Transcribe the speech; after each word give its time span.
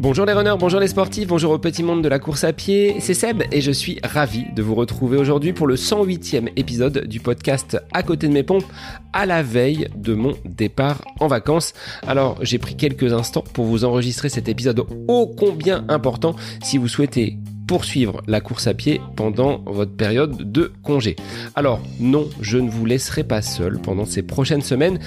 Bonjour 0.00 0.24
les 0.24 0.32
runners, 0.32 0.54
bonjour 0.58 0.80
les 0.80 0.88
sportifs, 0.88 1.26
bonjour 1.26 1.50
au 1.50 1.58
petit 1.58 1.82
monde 1.82 2.02
de 2.02 2.08
la 2.08 2.18
course 2.18 2.44
à 2.44 2.52
pied, 2.52 2.96
c'est 3.00 3.14
Seb 3.14 3.42
et 3.52 3.60
je 3.60 3.72
suis 3.72 3.98
ravi 4.02 4.46
de 4.54 4.62
vous 4.62 4.74
retrouver 4.74 5.18
aujourd'hui 5.18 5.52
pour 5.52 5.66
le 5.66 5.74
108e 5.74 6.50
épisode 6.56 7.06
du 7.06 7.20
podcast 7.20 7.78
À 7.92 8.02
côté 8.02 8.28
de 8.28 8.32
mes 8.32 8.42
pompes 8.42 8.64
à 9.12 9.26
la 9.26 9.42
veille 9.42 9.88
de 9.96 10.14
mon 10.14 10.34
départ 10.44 11.02
en 11.20 11.26
vacances. 11.26 11.74
Alors 12.06 12.38
j'ai 12.42 12.58
pris 12.58 12.76
quelques 12.76 13.12
instants 13.12 13.44
pour 13.52 13.66
vous 13.66 13.84
enregistrer 13.84 14.28
cet 14.28 14.48
épisode 14.48 14.86
ô 15.08 15.26
combien 15.26 15.84
important 15.88 16.36
si 16.62 16.78
vous 16.78 16.88
souhaitez 16.88 17.36
poursuivre 17.68 18.22
la 18.26 18.40
course 18.40 18.66
à 18.66 18.74
pied 18.74 19.00
pendant 19.14 19.62
votre 19.66 19.94
période 19.94 20.50
de 20.50 20.72
congé. 20.82 21.14
Alors 21.54 21.80
non, 22.00 22.28
je 22.40 22.58
ne 22.58 22.70
vous 22.70 22.86
laisserai 22.86 23.22
pas 23.22 23.42
seul 23.42 23.78
pendant 23.78 24.06
ces 24.06 24.22
prochaines 24.22 24.62
semaines. 24.62 24.98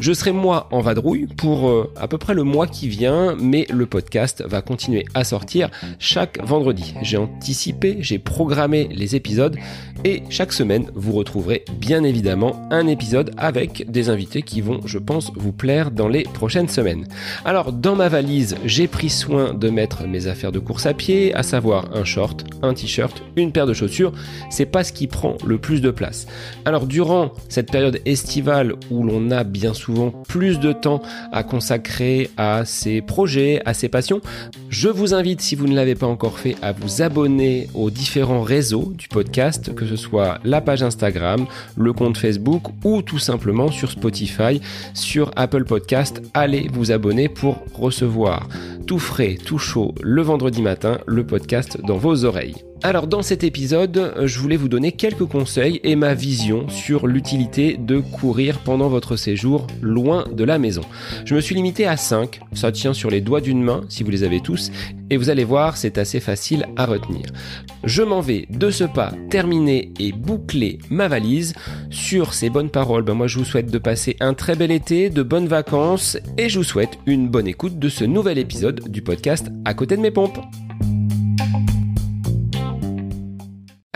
Je 0.00 0.12
serai 0.12 0.30
moi 0.30 0.68
en 0.70 0.80
vadrouille 0.80 1.26
pour 1.26 1.68
euh, 1.68 1.92
à 1.96 2.06
peu 2.06 2.18
près 2.18 2.32
le 2.32 2.44
mois 2.44 2.68
qui 2.68 2.86
vient, 2.86 3.34
mais 3.34 3.66
le 3.68 3.84
podcast 3.84 4.44
va 4.46 4.62
continuer 4.62 5.04
à 5.12 5.24
sortir 5.24 5.70
chaque 5.98 6.40
vendredi. 6.46 6.94
J'ai 7.02 7.16
anticipé, 7.16 7.96
j'ai 7.98 8.20
programmé 8.20 8.88
les 8.92 9.16
épisodes 9.16 9.56
et 10.04 10.22
chaque 10.30 10.52
semaine 10.52 10.88
vous 10.94 11.12
retrouverez 11.12 11.64
bien 11.80 12.04
évidemment 12.04 12.62
un 12.70 12.86
épisode 12.86 13.32
avec 13.36 13.90
des 13.90 14.08
invités 14.08 14.42
qui 14.42 14.60
vont, 14.60 14.80
je 14.84 14.98
pense, 14.98 15.32
vous 15.34 15.50
plaire 15.50 15.90
dans 15.90 16.06
les 16.06 16.22
prochaines 16.22 16.68
semaines. 16.68 17.08
Alors 17.44 17.72
dans 17.72 17.96
ma 17.96 18.08
valise, 18.08 18.56
j'ai 18.64 18.86
pris 18.86 19.10
soin 19.10 19.52
de 19.52 19.68
mettre 19.68 20.06
mes 20.06 20.28
affaires 20.28 20.52
de 20.52 20.60
course 20.60 20.86
à 20.86 20.94
pied, 20.94 21.34
à 21.34 21.42
savoir 21.42 21.96
un 21.96 22.04
short, 22.04 22.44
un 22.62 22.72
t-shirt, 22.72 23.20
une 23.34 23.50
paire 23.50 23.66
de 23.66 23.74
chaussures. 23.74 24.12
C'est 24.48 24.66
pas 24.66 24.84
ce 24.84 24.92
qui 24.92 25.08
prend 25.08 25.36
le 25.44 25.58
plus 25.58 25.80
de 25.80 25.90
place. 25.90 26.28
Alors 26.64 26.86
durant 26.86 27.32
cette 27.48 27.72
période 27.72 28.00
estivale 28.06 28.74
où 28.92 29.02
l'on 29.02 29.32
a 29.32 29.42
bien 29.42 29.74
souvent 29.74 29.87
plus 30.26 30.60
de 30.60 30.72
temps 30.72 31.02
à 31.32 31.42
consacrer 31.42 32.30
à 32.36 32.64
ses 32.64 33.00
projets, 33.00 33.60
à 33.64 33.74
ses 33.74 33.88
passions, 33.88 34.20
je 34.68 34.88
vous 34.88 35.14
invite, 35.14 35.40
si 35.40 35.54
vous 35.54 35.66
ne 35.66 35.74
l'avez 35.74 35.94
pas 35.94 36.06
encore 36.06 36.38
fait, 36.38 36.56
à 36.62 36.72
vous 36.72 37.02
abonner 37.02 37.68
aux 37.74 37.90
différents 37.90 38.42
réseaux 38.42 38.92
du 38.96 39.08
podcast, 39.08 39.74
que 39.74 39.86
ce 39.86 39.96
soit 39.96 40.38
la 40.44 40.60
page 40.60 40.82
Instagram, 40.82 41.46
le 41.76 41.92
compte 41.92 42.16
Facebook 42.16 42.64
ou 42.84 43.02
tout 43.02 43.18
simplement 43.18 43.70
sur 43.70 43.90
Spotify, 43.90 44.60
sur 44.94 45.30
Apple 45.36 45.64
Podcast. 45.64 46.22
Allez 46.34 46.68
vous 46.72 46.92
abonner 46.92 47.28
pour 47.28 47.64
recevoir 47.74 48.48
tout 48.86 48.98
frais, 48.98 49.36
tout 49.44 49.58
chaud 49.58 49.94
le 50.02 50.22
vendredi 50.22 50.62
matin, 50.62 50.98
le 51.06 51.24
podcast 51.24 51.78
dans 51.82 51.98
vos 51.98 52.24
oreilles. 52.24 52.67
Alors 52.84 53.08
dans 53.08 53.22
cet 53.22 53.42
épisode, 53.42 54.14
je 54.22 54.38
voulais 54.38 54.56
vous 54.56 54.68
donner 54.68 54.92
quelques 54.92 55.24
conseils 55.24 55.80
et 55.82 55.96
ma 55.96 56.14
vision 56.14 56.68
sur 56.68 57.08
l'utilité 57.08 57.76
de 57.76 57.98
courir 57.98 58.60
pendant 58.60 58.88
votre 58.88 59.16
séjour 59.16 59.66
loin 59.82 60.24
de 60.32 60.44
la 60.44 60.58
maison. 60.58 60.82
Je 61.24 61.34
me 61.34 61.40
suis 61.40 61.56
limité 61.56 61.88
à 61.88 61.96
5, 61.96 62.40
ça 62.52 62.70
tient 62.70 62.94
sur 62.94 63.10
les 63.10 63.20
doigts 63.20 63.40
d'une 63.40 63.64
main 63.64 63.80
si 63.88 64.04
vous 64.04 64.10
les 64.12 64.22
avez 64.22 64.40
tous, 64.40 64.70
et 65.10 65.16
vous 65.16 65.28
allez 65.28 65.42
voir, 65.42 65.76
c'est 65.76 65.98
assez 65.98 66.20
facile 66.20 66.66
à 66.76 66.86
retenir. 66.86 67.26
Je 67.82 68.02
m'en 68.02 68.20
vais 68.20 68.46
de 68.48 68.70
ce 68.70 68.84
pas 68.84 69.12
terminer 69.28 69.92
et 69.98 70.12
boucler 70.12 70.78
ma 70.88 71.08
valise. 71.08 71.54
Sur 71.90 72.32
ces 72.32 72.48
bonnes 72.48 72.70
paroles, 72.70 73.02
ben 73.02 73.14
moi 73.14 73.26
je 73.26 73.38
vous 73.38 73.44
souhaite 73.44 73.72
de 73.72 73.78
passer 73.78 74.16
un 74.20 74.34
très 74.34 74.54
bel 74.54 74.70
été, 74.70 75.10
de 75.10 75.24
bonnes 75.24 75.48
vacances, 75.48 76.16
et 76.36 76.48
je 76.48 76.58
vous 76.58 76.64
souhaite 76.64 76.96
une 77.06 77.28
bonne 77.28 77.48
écoute 77.48 77.80
de 77.80 77.88
ce 77.88 78.04
nouvel 78.04 78.38
épisode 78.38 78.88
du 78.88 79.02
podcast 79.02 79.48
À 79.64 79.74
côté 79.74 79.96
de 79.96 80.02
mes 80.02 80.12
pompes. 80.12 80.38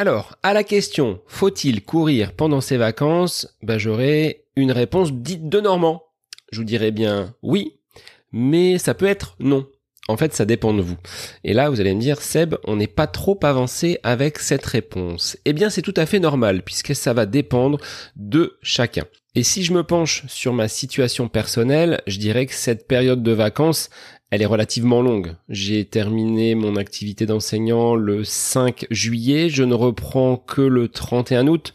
Alors, 0.02 0.34
à 0.42 0.52
la 0.52 0.64
question 0.64 1.20
faut-il 1.28 1.84
courir 1.84 2.32
pendant 2.32 2.60
ses 2.60 2.76
vacances? 2.76 3.46
Ben, 3.62 3.78
J'aurai 3.78 4.46
une 4.56 4.72
réponse 4.72 5.12
dite 5.12 5.48
de 5.48 5.60
Normand. 5.60 6.02
Je 6.50 6.58
vous 6.58 6.64
dirais 6.64 6.90
bien 6.90 7.36
oui, 7.40 7.78
mais 8.32 8.78
ça 8.78 8.94
peut 8.94 9.06
être 9.06 9.36
non. 9.38 9.64
En 10.08 10.16
fait, 10.16 10.34
ça 10.34 10.44
dépend 10.44 10.74
de 10.74 10.82
vous. 10.82 10.96
Et 11.44 11.54
là, 11.54 11.70
vous 11.70 11.80
allez 11.80 11.94
me 11.94 12.00
dire, 12.00 12.20
Seb, 12.20 12.56
on 12.64 12.74
n'est 12.74 12.88
pas 12.88 13.06
trop 13.06 13.38
avancé 13.44 14.00
avec 14.02 14.40
cette 14.40 14.66
réponse. 14.66 15.38
Eh 15.44 15.52
bien, 15.52 15.70
c'est 15.70 15.82
tout 15.82 15.94
à 15.96 16.04
fait 16.04 16.18
normal, 16.18 16.64
puisque 16.64 16.96
ça 16.96 17.12
va 17.12 17.24
dépendre 17.24 17.78
de 18.16 18.58
chacun. 18.60 19.04
Et 19.36 19.44
si 19.44 19.62
je 19.62 19.72
me 19.72 19.84
penche 19.84 20.24
sur 20.26 20.52
ma 20.52 20.66
situation 20.66 21.28
personnelle, 21.28 22.02
je 22.08 22.18
dirais 22.18 22.46
que 22.46 22.54
cette 22.54 22.88
période 22.88 23.22
de 23.22 23.30
vacances, 23.30 23.88
elle 24.32 24.40
est 24.40 24.46
relativement 24.46 25.02
longue. 25.02 25.36
J'ai 25.50 25.84
terminé 25.84 26.54
mon 26.54 26.76
activité 26.76 27.26
d'enseignant 27.26 27.94
le 27.94 28.24
5 28.24 28.86
juillet, 28.90 29.50
je 29.50 29.62
ne 29.62 29.74
reprends 29.74 30.38
que 30.38 30.62
le 30.62 30.88
31 30.88 31.48
août. 31.48 31.74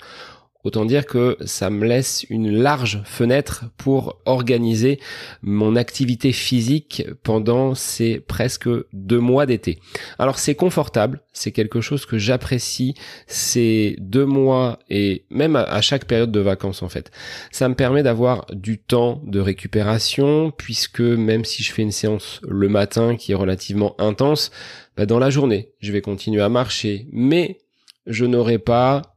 Autant 0.67 0.83
dire 0.83 1.05
que 1.05 1.37
ça 1.45 1.69
me 1.69 1.87
laisse 1.87 2.25
une 2.29 2.51
large 2.51 3.01
fenêtre 3.05 3.63
pour 3.77 4.19
organiser 4.25 4.99
mon 5.41 5.77
activité 5.77 6.33
physique 6.33 7.05
pendant 7.23 7.73
ces 7.73 8.19
presque 8.19 8.67
deux 8.91 9.21
mois 9.21 9.45
d'été. 9.45 9.79
Alors 10.19 10.39
c'est 10.39 10.55
confortable, 10.55 11.21
c'est 11.31 11.53
quelque 11.53 11.79
chose 11.79 12.05
que 12.05 12.17
j'apprécie 12.17 12.95
ces 13.27 13.95
deux 13.99 14.25
mois 14.25 14.79
et 14.89 15.23
même 15.29 15.55
à 15.55 15.79
chaque 15.79 16.03
période 16.03 16.33
de 16.33 16.41
vacances 16.41 16.83
en 16.83 16.89
fait. 16.89 17.11
Ça 17.49 17.69
me 17.69 17.75
permet 17.75 18.03
d'avoir 18.03 18.45
du 18.51 18.77
temps 18.77 19.21
de 19.25 19.39
récupération 19.39 20.51
puisque 20.51 20.99
même 20.99 21.45
si 21.45 21.63
je 21.63 21.71
fais 21.71 21.83
une 21.83 21.93
séance 21.93 22.41
le 22.45 22.67
matin 22.67 23.15
qui 23.15 23.31
est 23.31 23.35
relativement 23.35 23.95
intense, 24.01 24.51
bah, 24.97 25.05
dans 25.05 25.19
la 25.19 25.29
journée 25.29 25.69
je 25.79 25.93
vais 25.93 26.01
continuer 26.01 26.41
à 26.41 26.49
marcher 26.49 27.07
mais 27.13 27.59
je 28.05 28.25
n'aurai 28.25 28.57
pas 28.57 29.16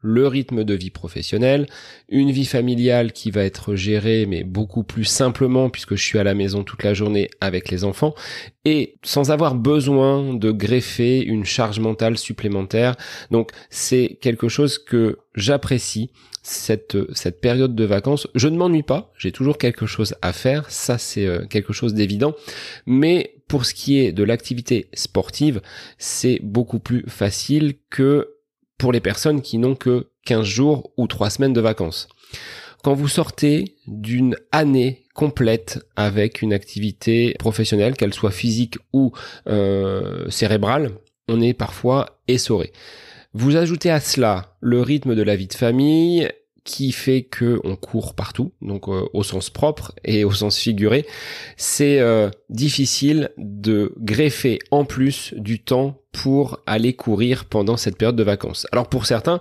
le 0.00 0.26
rythme 0.26 0.64
de 0.64 0.74
vie 0.74 0.90
professionnelle, 0.90 1.66
une 2.08 2.30
vie 2.30 2.44
familiale 2.44 3.12
qui 3.12 3.30
va 3.30 3.44
être 3.44 3.74
gérée 3.74 4.26
mais 4.26 4.44
beaucoup 4.44 4.84
plus 4.84 5.04
simplement 5.04 5.70
puisque 5.70 5.96
je 5.96 6.02
suis 6.02 6.18
à 6.18 6.24
la 6.24 6.34
maison 6.34 6.62
toute 6.64 6.84
la 6.84 6.94
journée 6.94 7.28
avec 7.40 7.70
les 7.70 7.84
enfants 7.84 8.14
et 8.64 8.96
sans 9.02 9.30
avoir 9.30 9.54
besoin 9.54 10.34
de 10.34 10.50
greffer 10.50 11.22
une 11.22 11.44
charge 11.44 11.80
mentale 11.80 12.18
supplémentaire. 12.18 12.96
Donc 13.30 13.50
c'est 13.70 14.18
quelque 14.20 14.48
chose 14.48 14.78
que 14.78 15.18
j'apprécie 15.34 16.10
cette, 16.42 16.96
cette 17.12 17.40
période 17.40 17.74
de 17.74 17.84
vacances. 17.84 18.28
Je 18.34 18.48
ne 18.48 18.56
m'ennuie 18.56 18.84
pas, 18.84 19.12
j'ai 19.18 19.32
toujours 19.32 19.58
quelque 19.58 19.86
chose 19.86 20.14
à 20.22 20.32
faire, 20.32 20.70
ça 20.70 20.98
c'est 20.98 21.26
euh, 21.26 21.44
quelque 21.46 21.72
chose 21.72 21.94
d'évident, 21.94 22.34
mais 22.86 23.34
pour 23.48 23.64
ce 23.64 23.74
qui 23.74 23.98
est 23.98 24.12
de 24.12 24.22
l'activité 24.22 24.88
sportive, 24.94 25.60
c'est 25.98 26.40
beaucoup 26.42 26.78
plus 26.78 27.04
facile 27.08 27.74
que 27.90 28.35
pour 28.78 28.92
les 28.92 29.00
personnes 29.00 29.42
qui 29.42 29.58
n'ont 29.58 29.74
que 29.74 30.08
15 30.26 30.44
jours 30.44 30.90
ou 30.96 31.06
3 31.06 31.30
semaines 31.30 31.52
de 31.52 31.60
vacances. 31.60 32.08
Quand 32.82 32.94
vous 32.94 33.08
sortez 33.08 33.76
d'une 33.86 34.36
année 34.52 35.04
complète 35.14 35.84
avec 35.96 36.42
une 36.42 36.52
activité 36.52 37.34
professionnelle, 37.38 37.94
qu'elle 37.96 38.14
soit 38.14 38.30
physique 38.30 38.78
ou 38.92 39.12
euh, 39.48 40.28
cérébrale, 40.30 40.92
on 41.28 41.40
est 41.40 41.54
parfois 41.54 42.20
essoré. 42.28 42.72
Vous 43.32 43.56
ajoutez 43.56 43.90
à 43.90 44.00
cela 44.00 44.56
le 44.60 44.82
rythme 44.82 45.14
de 45.14 45.22
la 45.22 45.36
vie 45.36 45.48
de 45.48 45.54
famille 45.54 46.28
qui 46.66 46.92
fait 46.92 47.22
que 47.22 47.58
on 47.64 47.76
court 47.76 48.14
partout, 48.14 48.52
donc 48.60 48.88
euh, 48.88 49.06
au 49.14 49.22
sens 49.22 49.48
propre 49.48 49.94
et 50.04 50.24
au 50.24 50.32
sens 50.32 50.58
figuré, 50.58 51.06
c'est 51.56 52.00
euh, 52.00 52.28
difficile 52.50 53.30
de 53.38 53.94
greffer 53.98 54.58
en 54.70 54.84
plus 54.84 55.32
du 55.38 55.62
temps 55.62 56.02
pour 56.12 56.60
aller 56.66 56.92
courir 56.92 57.46
pendant 57.46 57.78
cette 57.78 57.96
période 57.96 58.16
de 58.16 58.22
vacances. 58.22 58.66
Alors 58.72 58.88
pour 58.88 59.06
certains, 59.06 59.40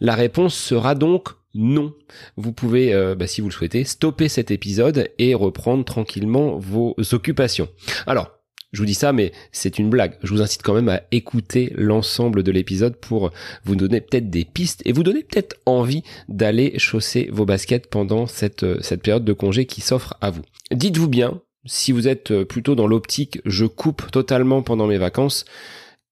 la 0.00 0.14
réponse 0.14 0.54
sera 0.54 0.94
donc 0.94 1.30
non. 1.54 1.94
Vous 2.36 2.52
pouvez, 2.52 2.92
euh, 2.92 3.14
bah, 3.14 3.28
si 3.28 3.40
vous 3.40 3.48
le 3.48 3.52
souhaitez, 3.52 3.84
stopper 3.84 4.28
cet 4.28 4.50
épisode 4.50 5.08
et 5.18 5.34
reprendre 5.34 5.84
tranquillement 5.84 6.58
vos 6.58 6.96
occupations. 7.12 7.68
Alors, 8.08 8.32
je 8.74 8.80
vous 8.80 8.86
dis 8.86 8.94
ça, 8.94 9.12
mais 9.12 9.32
c'est 9.52 9.78
une 9.78 9.88
blague. 9.88 10.18
Je 10.22 10.32
vous 10.32 10.42
incite 10.42 10.62
quand 10.62 10.74
même 10.74 10.88
à 10.88 11.02
écouter 11.12 11.72
l'ensemble 11.76 12.42
de 12.42 12.50
l'épisode 12.50 12.96
pour 12.96 13.30
vous 13.64 13.76
donner 13.76 14.00
peut-être 14.00 14.30
des 14.30 14.44
pistes 14.44 14.82
et 14.84 14.92
vous 14.92 15.04
donner 15.04 15.22
peut-être 15.22 15.56
envie 15.64 16.02
d'aller 16.28 16.76
chausser 16.78 17.28
vos 17.32 17.46
baskets 17.46 17.86
pendant 17.86 18.26
cette, 18.26 18.64
euh, 18.64 18.78
cette 18.80 19.02
période 19.02 19.24
de 19.24 19.32
congé 19.32 19.64
qui 19.64 19.80
s'offre 19.80 20.14
à 20.20 20.30
vous. 20.30 20.42
Dites-vous 20.72 21.08
bien, 21.08 21.40
si 21.64 21.92
vous 21.92 22.08
êtes 22.08 22.32
euh, 22.32 22.44
plutôt 22.44 22.74
dans 22.74 22.88
l'optique 22.88 23.40
je 23.44 23.64
coupe 23.64 24.10
totalement 24.10 24.62
pendant 24.62 24.88
mes 24.88 24.98
vacances, 24.98 25.44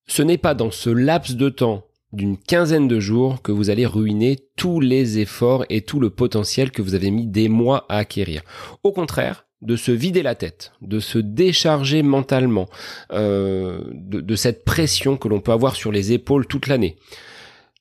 ce 0.07 0.23
n'est 0.23 0.39
pas 0.39 0.55
dans 0.55 0.71
ce 0.71 0.89
laps 0.89 1.37
de 1.37 1.49
temps 1.49 1.85
d'une 2.13 2.37
quinzaine 2.37 2.89
de 2.89 3.01
jours 3.01 3.43
que 3.43 3.53
vous 3.53 3.71
allez 3.71 3.87
ruiner 3.87 4.39
tous 4.57 4.79
les 4.79 5.19
efforts 5.19 5.65
et 5.69 5.81
tout 5.81 5.99
le 5.99 6.11
potentiel 6.11 6.71
que 6.71 6.83
vous 6.83 6.95
avez 6.95 7.11
mis 7.11 7.27
des 7.27 7.49
mois 7.49 7.87
à 7.89 7.99
acquérir. 7.99 8.43
Au 8.83 8.93
contraire, 8.93 9.47
de 9.63 9.77
se 9.77 9.93
vider 9.93 10.23
la 10.23 10.35
tête, 10.35 10.73
de 10.83 11.01
se 11.01 11.19
décharger 11.19 12.03
mentalement 12.03 12.69
euh, 13.13 13.83
de, 13.93 14.21
de 14.21 14.37
cette 14.37 14.65
pression 14.65 15.17
que 15.17 15.29
l'on 15.29 15.41
peut 15.41 15.53
avoir 15.53 15.77
sur 15.77 15.93
les 15.93 16.13
épaules 16.13 16.47
toute 16.47 16.67
l'année. 16.67 16.97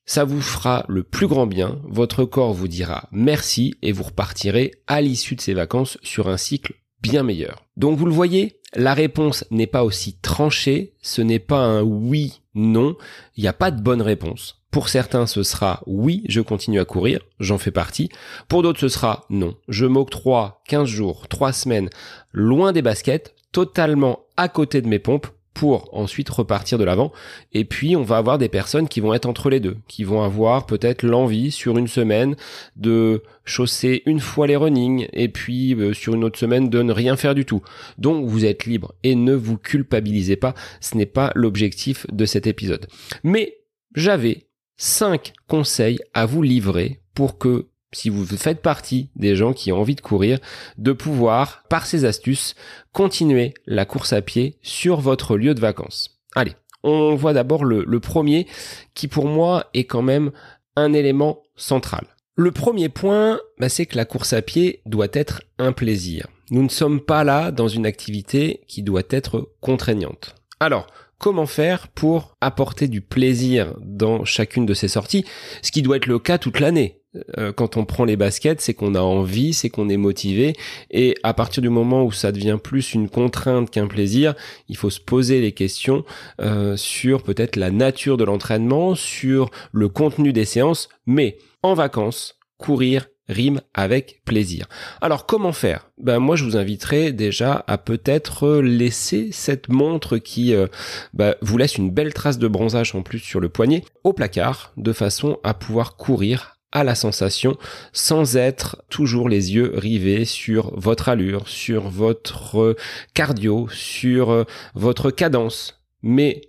Ça 0.05 0.23
vous 0.23 0.41
fera 0.41 0.85
le 0.87 1.03
plus 1.03 1.27
grand 1.27 1.47
bien, 1.47 1.79
votre 1.83 2.25
corps 2.25 2.53
vous 2.53 2.67
dira 2.67 3.07
merci 3.11 3.75
et 3.81 3.91
vous 3.91 4.03
repartirez 4.03 4.71
à 4.87 5.01
l'issue 5.01 5.35
de 5.35 5.41
ces 5.41 5.53
vacances 5.53 5.97
sur 6.01 6.27
un 6.27 6.37
cycle 6.37 6.75
bien 7.01 7.23
meilleur. 7.23 7.65
Donc 7.77 7.97
vous 7.97 8.05
le 8.05 8.11
voyez, 8.11 8.59
la 8.75 8.93
réponse 8.93 9.45
n'est 9.51 9.67
pas 9.67 9.83
aussi 9.83 10.17
tranchée, 10.19 10.93
ce 11.01 11.21
n'est 11.21 11.39
pas 11.39 11.59
un 11.59 11.81
oui, 11.81 12.41
non, 12.55 12.95
il 13.35 13.41
n'y 13.41 13.47
a 13.47 13.53
pas 13.53 13.71
de 13.71 13.81
bonne 13.81 14.01
réponse. 14.01 14.60
Pour 14.71 14.87
certains, 14.87 15.27
ce 15.27 15.43
sera 15.43 15.83
oui, 15.85 16.23
je 16.29 16.39
continue 16.39 16.79
à 16.79 16.85
courir, 16.85 17.19
j'en 17.41 17.57
fais 17.57 17.71
partie. 17.71 18.09
Pour 18.47 18.63
d'autres, 18.63 18.79
ce 18.79 18.87
sera 18.87 19.25
non, 19.29 19.55
je 19.67 19.85
m'octroie 19.85 20.61
15 20.69 20.87
jours, 20.87 21.27
3 21.27 21.51
semaines, 21.51 21.89
loin 22.31 22.71
des 22.71 22.81
baskets, 22.81 23.35
totalement 23.51 24.21
à 24.37 24.47
côté 24.47 24.81
de 24.81 24.87
mes 24.87 24.99
pompes 24.99 25.27
pour 25.53 25.89
ensuite 25.91 26.29
repartir 26.29 26.77
de 26.77 26.85
l'avant. 26.85 27.11
Et 27.53 27.65
puis 27.65 27.97
on 27.97 28.03
va 28.03 28.17
avoir 28.17 28.37
des 28.37 28.47
personnes 28.47 28.87
qui 28.87 29.01
vont 29.01 29.13
être 29.13 29.25
entre 29.25 29.49
les 29.49 29.59
deux, 29.59 29.77
qui 29.89 30.05
vont 30.05 30.23
avoir 30.23 30.65
peut-être 30.65 31.03
l'envie 31.03 31.51
sur 31.51 31.77
une 31.77 31.87
semaine 31.87 32.35
de 32.77 33.23
chausser 33.43 34.03
une 34.05 34.21
fois 34.21 34.47
les 34.47 34.55
running 34.55 35.07
et 35.11 35.27
puis 35.27 35.75
euh, 35.75 35.93
sur 35.93 36.15
une 36.15 36.23
autre 36.23 36.39
semaine 36.39 36.69
de 36.69 36.81
ne 36.81 36.93
rien 36.93 37.17
faire 37.17 37.35
du 37.35 37.45
tout. 37.45 37.61
Donc 37.97 38.25
vous 38.25 38.45
êtes 38.45 38.65
libre 38.65 38.93
et 39.03 39.15
ne 39.15 39.33
vous 39.33 39.57
culpabilisez 39.57 40.37
pas, 40.37 40.55
ce 40.79 40.95
n'est 40.95 41.05
pas 41.05 41.31
l'objectif 41.35 42.07
de 42.11 42.25
cet 42.25 42.47
épisode. 42.47 42.87
Mais 43.23 43.57
j'avais 43.93 44.47
cinq 44.77 45.33
conseils 45.47 45.99
à 46.13 46.25
vous 46.25 46.41
livrer 46.41 47.01
pour 47.13 47.37
que 47.37 47.67
si 47.93 48.09
vous 48.09 48.25
faites 48.25 48.61
partie 48.61 49.09
des 49.15 49.35
gens 49.35 49.53
qui 49.53 49.71
ont 49.71 49.79
envie 49.79 49.95
de 49.95 50.01
courir, 50.01 50.39
de 50.77 50.93
pouvoir, 50.93 51.63
par 51.69 51.85
ces 51.85 52.05
astuces, 52.05 52.55
continuer 52.93 53.53
la 53.65 53.85
course 53.85 54.13
à 54.13 54.21
pied 54.21 54.57
sur 54.61 55.01
votre 55.01 55.37
lieu 55.37 55.53
de 55.53 55.59
vacances. 55.59 56.19
Allez, 56.35 56.55
on 56.83 57.15
voit 57.15 57.33
d'abord 57.33 57.65
le, 57.65 57.99
premier 57.99 58.47
qui 58.93 59.07
pour 59.07 59.27
moi 59.27 59.69
est 59.73 59.83
quand 59.83 60.01
même 60.01 60.31
un 60.75 60.93
élément 60.93 61.43
central. 61.55 62.07
Le 62.35 62.51
premier 62.51 62.89
point, 62.89 63.39
bah, 63.59 63.69
c'est 63.69 63.85
que 63.85 63.97
la 63.97 64.05
course 64.05 64.33
à 64.33 64.41
pied 64.41 64.81
doit 64.85 65.09
être 65.11 65.41
un 65.59 65.73
plaisir. 65.73 66.27
Nous 66.49 66.63
ne 66.63 66.69
sommes 66.69 67.01
pas 67.01 67.23
là 67.23 67.51
dans 67.51 67.67
une 67.67 67.85
activité 67.85 68.61
qui 68.67 68.83
doit 68.83 69.03
être 69.09 69.51
contraignante. 69.59 70.35
Alors, 70.59 70.87
comment 71.21 71.45
faire 71.45 71.87
pour 71.87 72.35
apporter 72.41 72.87
du 72.87 72.99
plaisir 72.99 73.75
dans 73.79 74.25
chacune 74.25 74.65
de 74.65 74.73
ces 74.73 74.87
sorties, 74.87 75.23
ce 75.61 75.71
qui 75.71 75.83
doit 75.83 75.97
être 75.97 76.07
le 76.07 76.17
cas 76.17 76.39
toute 76.39 76.59
l'année. 76.59 76.97
Euh, 77.37 77.51
quand 77.51 77.77
on 77.77 77.85
prend 77.85 78.05
les 78.05 78.15
baskets, 78.15 78.59
c'est 78.59 78.73
qu'on 78.73 78.95
a 78.95 79.01
envie, 79.01 79.53
c'est 79.53 79.69
qu'on 79.69 79.87
est 79.87 79.97
motivé, 79.97 80.53
et 80.89 81.15
à 81.21 81.35
partir 81.35 81.61
du 81.61 81.69
moment 81.69 82.03
où 82.03 82.11
ça 82.11 82.31
devient 82.31 82.57
plus 82.61 82.95
une 82.95 83.07
contrainte 83.07 83.69
qu'un 83.69 83.85
plaisir, 83.85 84.33
il 84.67 84.77
faut 84.77 84.89
se 84.89 84.99
poser 84.99 85.41
les 85.41 85.51
questions 85.51 86.03
euh, 86.41 86.75
sur 86.75 87.21
peut-être 87.21 87.55
la 87.55 87.69
nature 87.69 88.17
de 88.17 88.23
l'entraînement, 88.23 88.95
sur 88.95 89.51
le 89.71 89.89
contenu 89.89 90.33
des 90.33 90.45
séances, 90.45 90.89
mais 91.05 91.37
en 91.61 91.75
vacances, 91.75 92.39
courir 92.57 93.07
rime 93.31 93.61
avec 93.73 94.21
plaisir. 94.25 94.67
Alors 95.01 95.25
comment 95.25 95.53
faire? 95.53 95.89
Ben 95.97 96.19
moi 96.19 96.35
je 96.35 96.43
vous 96.43 96.57
inviterai 96.57 97.11
déjà 97.11 97.63
à 97.67 97.77
peut-être 97.77 98.59
laisser 98.59 99.29
cette 99.31 99.69
montre 99.69 100.17
qui 100.17 100.53
euh, 100.53 100.67
ben, 101.13 101.35
vous 101.41 101.57
laisse 101.57 101.77
une 101.77 101.91
belle 101.91 102.13
trace 102.13 102.37
de 102.37 102.47
bronzage 102.47 102.93
en 102.95 103.01
plus 103.01 103.19
sur 103.19 103.39
le 103.39 103.49
poignet 103.49 103.83
au 104.03 104.13
placard 104.13 104.73
de 104.77 104.93
façon 104.93 105.39
à 105.43 105.53
pouvoir 105.53 105.95
courir 105.95 106.57
à 106.71 106.83
la 106.83 106.95
sensation 106.95 107.57
sans 107.91 108.37
être 108.37 108.83
toujours 108.89 109.29
les 109.29 109.53
yeux 109.53 109.73
rivés 109.75 110.25
sur 110.25 110.77
votre 110.79 111.09
allure, 111.09 111.47
sur 111.47 111.89
votre 111.89 112.75
cardio, 113.13 113.67
sur 113.69 114.31
euh, 114.31 114.43
votre 114.73 115.11
cadence, 115.11 115.81
mais 116.01 116.41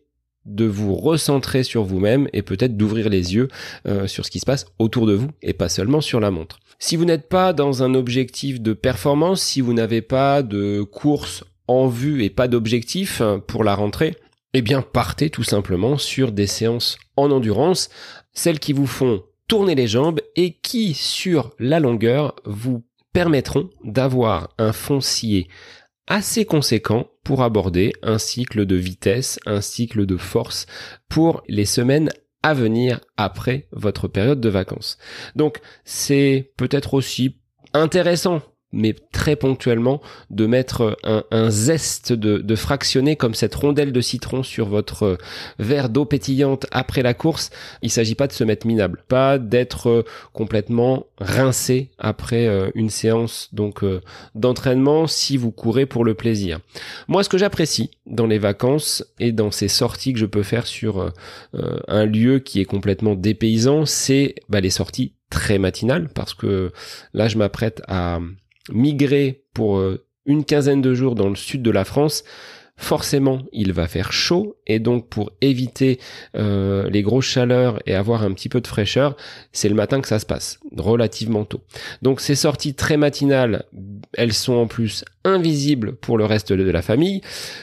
de 0.45 0.65
vous 0.65 0.95
recentrer 0.95 1.63
sur 1.63 1.85
vous-même 1.85 2.29
et 2.33 2.43
peut-être 2.43 2.77
d'ouvrir 2.77 3.09
les 3.09 3.35
yeux 3.35 3.49
euh, 3.87 4.07
sur 4.07 4.25
ce 4.25 4.31
qui 4.31 4.41
se 4.41 4.47
passe 4.47 4.67
autour 4.79 5.07
de 5.07 5.15
vous 5.15 5.31
et 5.43 5.53
pas 5.53 5.69
seulement 5.69 6.01
sur 6.01 6.21
la 6.21 6.31
montre. 6.31 6.59
Si 6.79 6.97
vous 6.97 7.05
n'êtes 7.05 7.29
pas 7.29 7.53
dans 7.53 7.83
un 7.83 7.95
objectif 7.95 8.61
de 8.61 8.73
performance, 8.73 9.43
si 9.43 9.61
vous 9.61 9.73
n'avez 9.73 10.03
pas 10.03 10.43
de 10.43 10.83
course 10.83 11.45
en 11.69 11.87
vue 11.87 12.25
et 12.25 12.31
pas 12.31 12.49
d'objectif 12.49 13.21
hein, 13.21 13.41
pour 13.47 13.63
la 13.63 13.75
rentrée, 13.75 14.17
eh 14.53 14.63
bien 14.63 14.83
partez 14.83 15.31
tout 15.31 15.45
simplement 15.45 15.97
sur 15.97 16.33
des 16.33 16.47
séances 16.47 16.99
en 17.17 17.31
endurance, 17.31 17.89
celles 18.33 18.59
qui 18.59 18.73
vous 18.73 18.87
font 18.87 19.23
tourner 19.49 19.75
les 19.75 19.87
jambes 19.87 20.21
et 20.37 20.55
qui, 20.55 20.95
sur 20.95 21.55
la 21.59 21.79
longueur, 21.81 22.35
vous 22.45 22.85
permettront 23.13 23.71
d'avoir 23.85 24.49
un 24.59 24.73
foncier 24.73 25.49
assez 26.07 26.45
conséquent 26.45 27.09
pour 27.25 27.43
aborder 27.43 27.93
un 28.03 28.19
cycle 28.19 28.67
de 28.67 28.77
vitesse, 28.77 29.39
un 29.47 29.61
cycle 29.61 30.07
de 30.07 30.17
force 30.17 30.67
pour 31.09 31.43
les 31.49 31.65
semaines 31.65 32.11
à 32.43 32.55
venir 32.55 33.01
après 33.17 33.69
votre 33.73 34.09
période 34.09 34.41
de 34.41 34.49
vacances. 34.49 34.99
Donc 35.37 35.61
c'est 35.85 36.53
peut-être 36.57 36.95
aussi 36.95 37.39
intéressant 37.73 38.43
mais 38.73 38.95
très 39.13 39.37
ponctuellement, 39.37 40.01
de 40.31 40.47
mettre 40.47 40.99
un, 41.05 41.51
zeste 41.51 42.13
de, 42.13 42.39
de, 42.39 42.55
fractionner 42.57 43.17
comme 43.17 43.35
cette 43.35 43.55
rondelle 43.55 43.93
de 43.93 44.01
citron 44.01 44.43
sur 44.43 44.69
votre 44.69 45.19
verre 45.59 45.89
d'eau 45.89 46.05
pétillante 46.05 46.67
après 46.71 47.03
la 47.03 47.15
course. 47.15 47.51
Il 47.83 47.91
s'agit 47.91 48.15
pas 48.15 48.27
de 48.27 48.33
se 48.33 48.45
mettre 48.45 48.67
minable, 48.67 49.03
pas 49.09 49.39
d'être 49.39 50.05
complètement 50.33 51.07
rincé 51.19 51.91
après 51.99 52.47
euh, 52.47 52.71
une 52.75 52.91
séance 52.91 53.49
donc 53.53 53.83
euh, 53.85 54.01
d'entraînement 54.35 55.07
si 55.07 55.37
vous 55.37 55.51
courez 55.51 55.87
pour 55.87 56.05
le 56.05 56.15
plaisir. 56.15 56.61
Moi, 57.09 57.25
ce 57.25 57.29
que 57.29 57.39
j'apprécie 57.39 57.91
dans 58.07 58.27
les 58.27 58.39
vacances 58.39 59.05
et 59.19 59.33
dans 59.33 59.51
ces 59.51 59.69
sorties 59.69 60.13
que 60.13 60.19
je 60.19 60.27
peux 60.27 60.43
faire 60.43 60.67
sur 60.67 61.01
euh, 61.01 61.11
un 61.89 62.07
lieu 62.07 62.39
qui 62.39 62.61
est 62.61 62.65
complètement 62.65 63.15
dépaysant, 63.15 63.87
c'est 63.87 64.35
bah, 64.49 64.61
les 64.61 64.71
sorties 64.71 65.15
très 65.31 65.59
matinales 65.59 66.09
parce 66.09 66.35
que 66.35 66.73
là, 67.15 67.29
je 67.29 67.39
m'apprête 67.39 67.83
à 67.89 68.21
migrer 68.71 69.45
pour 69.55 69.79
euh, 69.79 70.05
une 70.27 70.45
quinzaine 70.45 70.83
de 70.83 70.95
jours 70.95 71.15
dans 71.15 71.29
le 71.29 71.37
sud 71.37 71.63
de 71.63 71.71
la 71.71 71.85
France, 71.85 72.25
forcément 72.77 73.43
il 73.53 73.73
va 73.73 73.87
faire 73.87 74.13
chaud 74.13 74.57
et 74.67 74.79
donc 74.79 75.09
pour 75.09 75.31
éviter 75.41 75.99
euh, 76.37 76.89
les 76.91 77.03
grosses 77.03 77.27
chaleurs 77.27 77.81
et 77.87 77.95
avoir 77.95 78.23
un 78.23 78.33
petit 78.33 78.49
peu 78.49 78.61
de 78.61 78.67
fraîcheur, 78.67 79.17
c'est 79.53 79.69
le 79.69 79.75
matin 79.75 80.01
que 80.01 80.09
ça 80.09 80.19
se 80.19 80.27
passe, 80.27 80.59
relativement 80.77 81.45
tôt. 81.45 81.63
Donc 82.03 82.21
ces 82.21 82.35
sorties 82.35 82.75
très 82.75 82.97
matinales, 82.97 83.65
elles 84.15 84.33
sont 84.33 84.55
en 84.55 84.67
plus 84.67 85.05
invisibles 85.25 85.95
pour 85.95 86.19
le 86.19 86.25
reste 86.25 86.53
de 86.53 86.71
la 86.71 86.83
famille, 86.83 87.21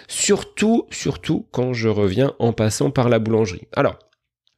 surtout, 0.07 0.85
surtout 0.89 1.47
quand 1.51 1.73
je 1.73 1.89
reviens 1.89 2.33
en 2.39 2.53
passant 2.53 2.91
par 2.91 3.09
la 3.09 3.19
boulangerie. 3.19 3.67
Alors, 3.75 3.97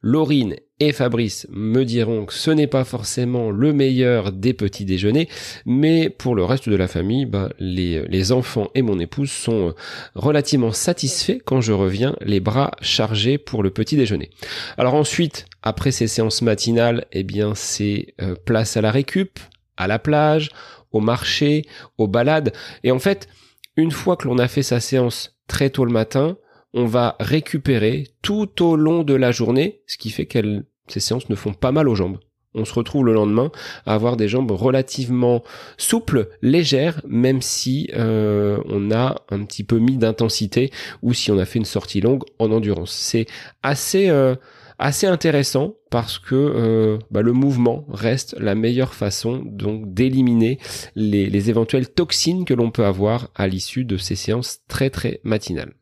Laurine 0.02 0.56
et 0.80 0.92
Fabrice 0.92 1.46
me 1.50 1.84
diront 1.84 2.26
que 2.26 2.34
ce 2.34 2.50
n'est 2.50 2.66
pas 2.66 2.82
forcément 2.82 3.52
le 3.52 3.72
meilleur 3.72 4.32
des 4.32 4.52
petits 4.52 4.84
déjeuners, 4.84 5.28
mais 5.64 6.10
pour 6.10 6.34
le 6.34 6.44
reste 6.44 6.68
de 6.68 6.74
la 6.74 6.88
famille, 6.88 7.24
bah, 7.24 7.50
les, 7.60 8.32
enfants 8.32 8.68
et 8.74 8.82
mon 8.82 8.98
épouse 8.98 9.30
sont 9.30 9.74
relativement 10.16 10.72
satisfaits 10.72 11.38
quand 11.44 11.60
je 11.60 11.72
reviens 11.72 12.16
les 12.20 12.40
bras 12.40 12.72
chargés 12.80 13.38
pour 13.38 13.62
le 13.62 13.70
petit 13.70 13.96
déjeuner. 13.96 14.30
Alors 14.76 14.94
ensuite, 14.94 15.46
après 15.62 15.92
ces 15.92 16.08
séances 16.08 16.42
matinales, 16.42 17.06
eh 17.12 17.22
bien 17.22 17.54
c'est 17.54 18.14
euh, 18.20 18.34
place 18.34 18.76
à 18.76 18.80
la 18.80 18.90
récup, 18.90 19.38
à 19.76 19.86
la 19.86 20.00
plage, 20.00 20.50
au 20.90 20.98
marché, 20.98 21.62
aux 21.96 22.08
balades, 22.08 22.52
et 22.82 22.90
en 22.90 22.98
fait, 22.98 23.28
une 23.76 23.92
fois 23.92 24.16
que 24.16 24.26
l'on 24.26 24.38
a 24.38 24.48
fait 24.48 24.62
sa 24.62 24.80
séance 24.80 25.38
très 25.46 25.70
tôt 25.70 25.84
le 25.84 25.92
matin, 25.92 26.36
on 26.74 26.86
va 26.86 27.16
récupérer 27.20 28.08
tout 28.22 28.64
au 28.64 28.76
long 28.76 29.02
de 29.02 29.14
la 29.14 29.32
journée, 29.32 29.80
ce 29.86 29.98
qui 29.98 30.10
fait 30.10 30.26
que 30.26 30.64
ces 30.88 31.00
séances 31.00 31.28
ne 31.28 31.34
font 31.34 31.54
pas 31.54 31.72
mal 31.72 31.88
aux 31.88 31.94
jambes. 31.94 32.18
On 32.54 32.66
se 32.66 32.74
retrouve 32.74 33.06
le 33.06 33.14
lendemain 33.14 33.50
à 33.86 33.94
avoir 33.94 34.16
des 34.16 34.28
jambes 34.28 34.50
relativement 34.50 35.42
souples, 35.78 36.28
légères, 36.42 37.00
même 37.08 37.40
si 37.40 37.88
euh, 37.94 38.58
on 38.66 38.90
a 38.90 39.22
un 39.30 39.44
petit 39.44 39.64
peu 39.64 39.78
mis 39.78 39.96
d'intensité 39.96 40.70
ou 41.00 41.14
si 41.14 41.30
on 41.30 41.38
a 41.38 41.46
fait 41.46 41.58
une 41.58 41.64
sortie 41.64 42.02
longue 42.02 42.24
en 42.38 42.50
endurance. 42.50 42.92
C'est 42.92 43.26
assez 43.62 44.10
euh, 44.10 44.34
assez 44.78 45.06
intéressant 45.06 45.76
parce 45.90 46.18
que 46.18 46.34
euh, 46.34 46.98
bah, 47.10 47.22
le 47.22 47.32
mouvement 47.32 47.86
reste 47.88 48.36
la 48.38 48.54
meilleure 48.54 48.94
façon 48.94 49.42
donc 49.44 49.94
d'éliminer 49.94 50.58
les, 50.94 51.30
les 51.30 51.50
éventuelles 51.50 51.88
toxines 51.88 52.44
que 52.44 52.52
l'on 52.52 52.70
peut 52.70 52.84
avoir 52.84 53.30
à 53.34 53.46
l'issue 53.46 53.84
de 53.84 53.96
ces 53.96 54.16
séances 54.16 54.60
très 54.68 54.90
très 54.90 55.20
matinales. 55.24 55.72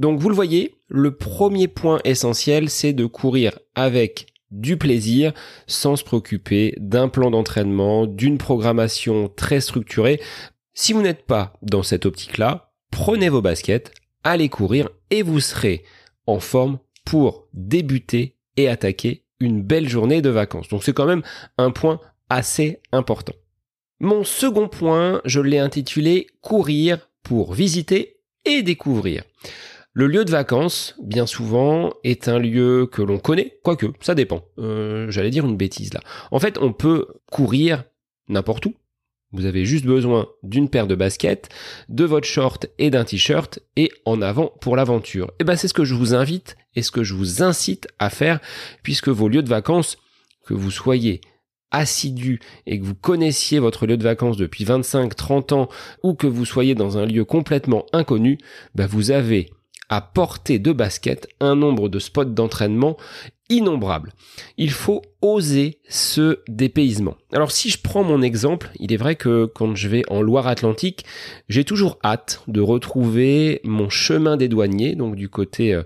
Donc 0.00 0.18
vous 0.18 0.30
le 0.30 0.34
voyez, 0.34 0.76
le 0.88 1.14
premier 1.14 1.68
point 1.68 2.00
essentiel, 2.04 2.70
c'est 2.70 2.94
de 2.94 3.04
courir 3.04 3.58
avec 3.74 4.28
du 4.50 4.78
plaisir 4.78 5.34
sans 5.66 5.94
se 5.94 6.04
préoccuper 6.04 6.74
d'un 6.78 7.10
plan 7.10 7.30
d'entraînement, 7.30 8.06
d'une 8.06 8.38
programmation 8.38 9.28
très 9.28 9.60
structurée. 9.60 10.18
Si 10.72 10.94
vous 10.94 11.02
n'êtes 11.02 11.26
pas 11.26 11.52
dans 11.60 11.82
cette 11.82 12.06
optique-là, 12.06 12.72
prenez 12.90 13.28
vos 13.28 13.42
baskets, 13.42 13.92
allez 14.24 14.48
courir 14.48 14.88
et 15.10 15.22
vous 15.22 15.38
serez 15.38 15.84
en 16.26 16.40
forme 16.40 16.78
pour 17.04 17.46
débuter 17.52 18.38
et 18.56 18.68
attaquer 18.68 19.26
une 19.38 19.62
belle 19.62 19.88
journée 19.88 20.22
de 20.22 20.30
vacances. 20.30 20.68
Donc 20.68 20.82
c'est 20.82 20.94
quand 20.94 21.06
même 21.06 21.22
un 21.58 21.72
point 21.72 22.00
assez 22.30 22.80
important. 22.90 23.34
Mon 24.00 24.24
second 24.24 24.66
point, 24.66 25.20
je 25.26 25.42
l'ai 25.42 25.58
intitulé 25.58 26.26
courir 26.40 27.10
pour 27.22 27.52
visiter 27.52 28.16
et 28.46 28.62
découvrir. 28.62 29.24
Le 29.92 30.06
lieu 30.06 30.24
de 30.24 30.30
vacances, 30.30 30.94
bien 31.02 31.26
souvent, 31.26 31.92
est 32.04 32.28
un 32.28 32.38
lieu 32.38 32.86
que 32.86 33.02
l'on 33.02 33.18
connaît, 33.18 33.58
quoique, 33.64 33.86
ça 34.00 34.14
dépend. 34.14 34.44
Euh, 34.58 35.10
j'allais 35.10 35.30
dire 35.30 35.44
une 35.44 35.56
bêtise 35.56 35.92
là. 35.92 36.00
En 36.30 36.38
fait, 36.38 36.58
on 36.58 36.72
peut 36.72 37.08
courir 37.30 37.84
n'importe 38.28 38.66
où, 38.66 38.74
Vous 39.32 39.46
avez 39.46 39.64
juste 39.64 39.84
besoin 39.84 40.28
d'une 40.44 40.68
paire 40.68 40.86
de 40.86 40.94
baskets, 40.94 41.48
de 41.88 42.04
votre 42.04 42.26
short 42.26 42.66
et 42.78 42.90
d'un 42.90 43.04
t-shirt 43.04 43.58
et 43.76 43.90
en 44.04 44.22
avant 44.22 44.52
pour 44.60 44.76
l'aventure. 44.76 45.26
Et 45.26 45.40
eh 45.40 45.44
ben 45.44 45.56
c'est 45.56 45.68
ce 45.68 45.74
que 45.74 45.84
je 45.84 45.94
vous 45.94 46.14
invite 46.14 46.56
et 46.76 46.82
ce 46.82 46.92
que 46.92 47.02
je 47.02 47.14
vous 47.14 47.42
incite 47.42 47.88
à 47.98 48.10
faire 48.10 48.40
puisque 48.84 49.08
vos 49.08 49.28
lieux 49.28 49.42
de 49.42 49.48
vacances, 49.48 49.98
que 50.46 50.54
vous 50.54 50.70
soyez 50.70 51.20
assidu 51.72 52.40
et 52.66 52.78
que 52.78 52.84
vous 52.84 52.94
connaissiez 52.94 53.58
votre 53.58 53.86
lieu 53.86 53.96
de 53.96 54.02
vacances 54.02 54.36
depuis 54.36 54.64
25, 54.64 55.14
30 55.14 55.52
ans 55.52 55.68
ou 56.02 56.14
que 56.14 56.26
vous 56.26 56.44
soyez 56.44 56.74
dans 56.74 56.98
un 56.98 57.06
lieu 57.06 57.24
complètement 57.24 57.86
inconnu, 57.92 58.38
ben 58.74 58.86
vous 58.86 59.10
avez 59.10 59.50
à 59.90 60.00
portée 60.00 60.58
de 60.58 60.72
basket 60.72 61.28
un 61.40 61.56
nombre 61.56 61.90
de 61.90 61.98
spots 61.98 62.24
d'entraînement 62.24 62.96
innombrables. 63.50 64.12
Il 64.56 64.70
faut 64.70 65.02
oser 65.20 65.80
ce 65.88 66.38
dépaysement. 66.48 67.16
Alors 67.32 67.50
si 67.50 67.68
je 67.68 67.78
prends 67.82 68.04
mon 68.04 68.22
exemple, 68.22 68.70
il 68.78 68.92
est 68.92 68.96
vrai 68.96 69.16
que 69.16 69.44
quand 69.44 69.74
je 69.74 69.88
vais 69.88 70.04
en 70.08 70.22
Loire-Atlantique, 70.22 71.04
j'ai 71.48 71.64
toujours 71.64 71.98
hâte 72.04 72.42
de 72.46 72.60
retrouver 72.60 73.60
mon 73.64 73.90
chemin 73.90 74.36
des 74.36 74.48
douaniers, 74.48 74.94
donc 74.94 75.16
du 75.16 75.28
côté 75.28 75.74
euh, 75.74 75.82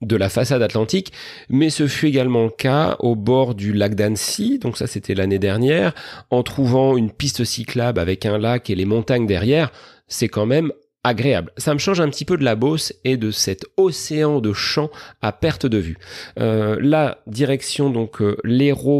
de 0.00 0.16
la 0.16 0.28
façade 0.28 0.62
atlantique, 0.62 1.12
mais 1.50 1.68
ce 1.68 1.86
fut 1.86 2.06
également 2.06 2.44
le 2.44 2.50
cas 2.50 2.96
au 3.00 3.16
bord 3.16 3.54
du 3.54 3.72
lac 3.72 3.94
d'Annecy, 3.94 4.58
donc 4.58 4.78
ça 4.78 4.86
c'était 4.86 5.14
l'année 5.14 5.38
dernière, 5.38 5.92
en 6.30 6.42
trouvant 6.42 6.96
une 6.96 7.10
piste 7.10 7.44
cyclable 7.44 8.00
avec 8.00 8.24
un 8.24 8.38
lac 8.38 8.70
et 8.70 8.74
les 8.74 8.86
montagnes 8.86 9.26
derrière, 9.26 9.72
c'est 10.08 10.28
quand 10.28 10.46
même 10.46 10.72
agréable. 11.02 11.50
Ça 11.56 11.72
me 11.72 11.78
change 11.78 12.00
un 12.00 12.10
petit 12.10 12.24
peu 12.24 12.36
de 12.36 12.44
la 12.44 12.56
Beauce 12.56 12.92
et 13.04 13.16
de 13.16 13.30
cet 13.30 13.64
océan 13.76 14.40
de 14.40 14.52
champs 14.52 14.90
à 15.22 15.32
perte 15.32 15.66
de 15.66 15.78
vue. 15.78 15.96
Euh, 16.38 16.76
la 16.80 17.18
direction 17.26 17.90
donc 17.90 18.20
euh, 18.20 18.36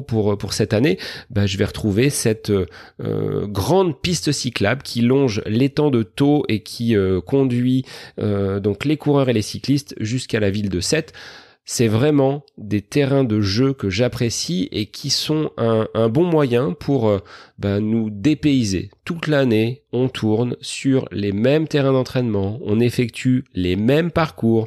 pour 0.07 0.39
pour 0.39 0.53
cette 0.53 0.73
année, 0.73 0.99
bah, 1.29 1.47
je 1.47 1.59
vais 1.59 1.65
retrouver 1.65 2.09
cette 2.11 2.51
euh, 2.51 3.47
grande 3.47 4.01
piste 4.01 4.33
cyclable 4.33 4.83
qui 4.83 5.03
longe 5.03 5.43
l'étang 5.47 5.91
de 5.91 6.03
Thau 6.03 6.45
et 6.49 6.63
qui 6.63 6.97
euh, 6.97 7.21
conduit 7.21 7.85
donc 8.19 8.85
les 8.85 8.97
coureurs 8.97 9.29
et 9.29 9.33
les 9.33 9.43
cyclistes 9.43 9.95
jusqu'à 10.01 10.41
la 10.41 10.51
ville 10.51 10.69
de 10.69 10.81
Sète 10.81 11.13
c'est 11.73 11.87
vraiment 11.87 12.43
des 12.59 12.81
terrains 12.81 13.23
de 13.23 13.41
jeu 13.41 13.75
que 13.75 13.91
j'apprécie 13.91 14.69
et 14.73 14.87
qui 14.87 15.09
sont 15.09 15.53
un, 15.57 15.87
bon 16.09 16.25
moyen 16.25 16.73
pour 16.73 17.09
euh, 17.09 17.21
ben, 17.61 17.79
nous 17.79 18.11
dépayser. 18.11 18.91
Toute 19.05 19.29
l'année, 19.29 19.83
on 19.93 20.09
tourne 20.09 20.57
sur 20.61 21.07
les 21.13 21.31
mêmes 21.31 21.69
terrains 21.69 21.93
d'entraînement, 21.93 22.59
on 22.65 22.81
effectue 22.81 23.45
les 23.55 23.77
mêmes 23.77 24.11
parcours, 24.11 24.67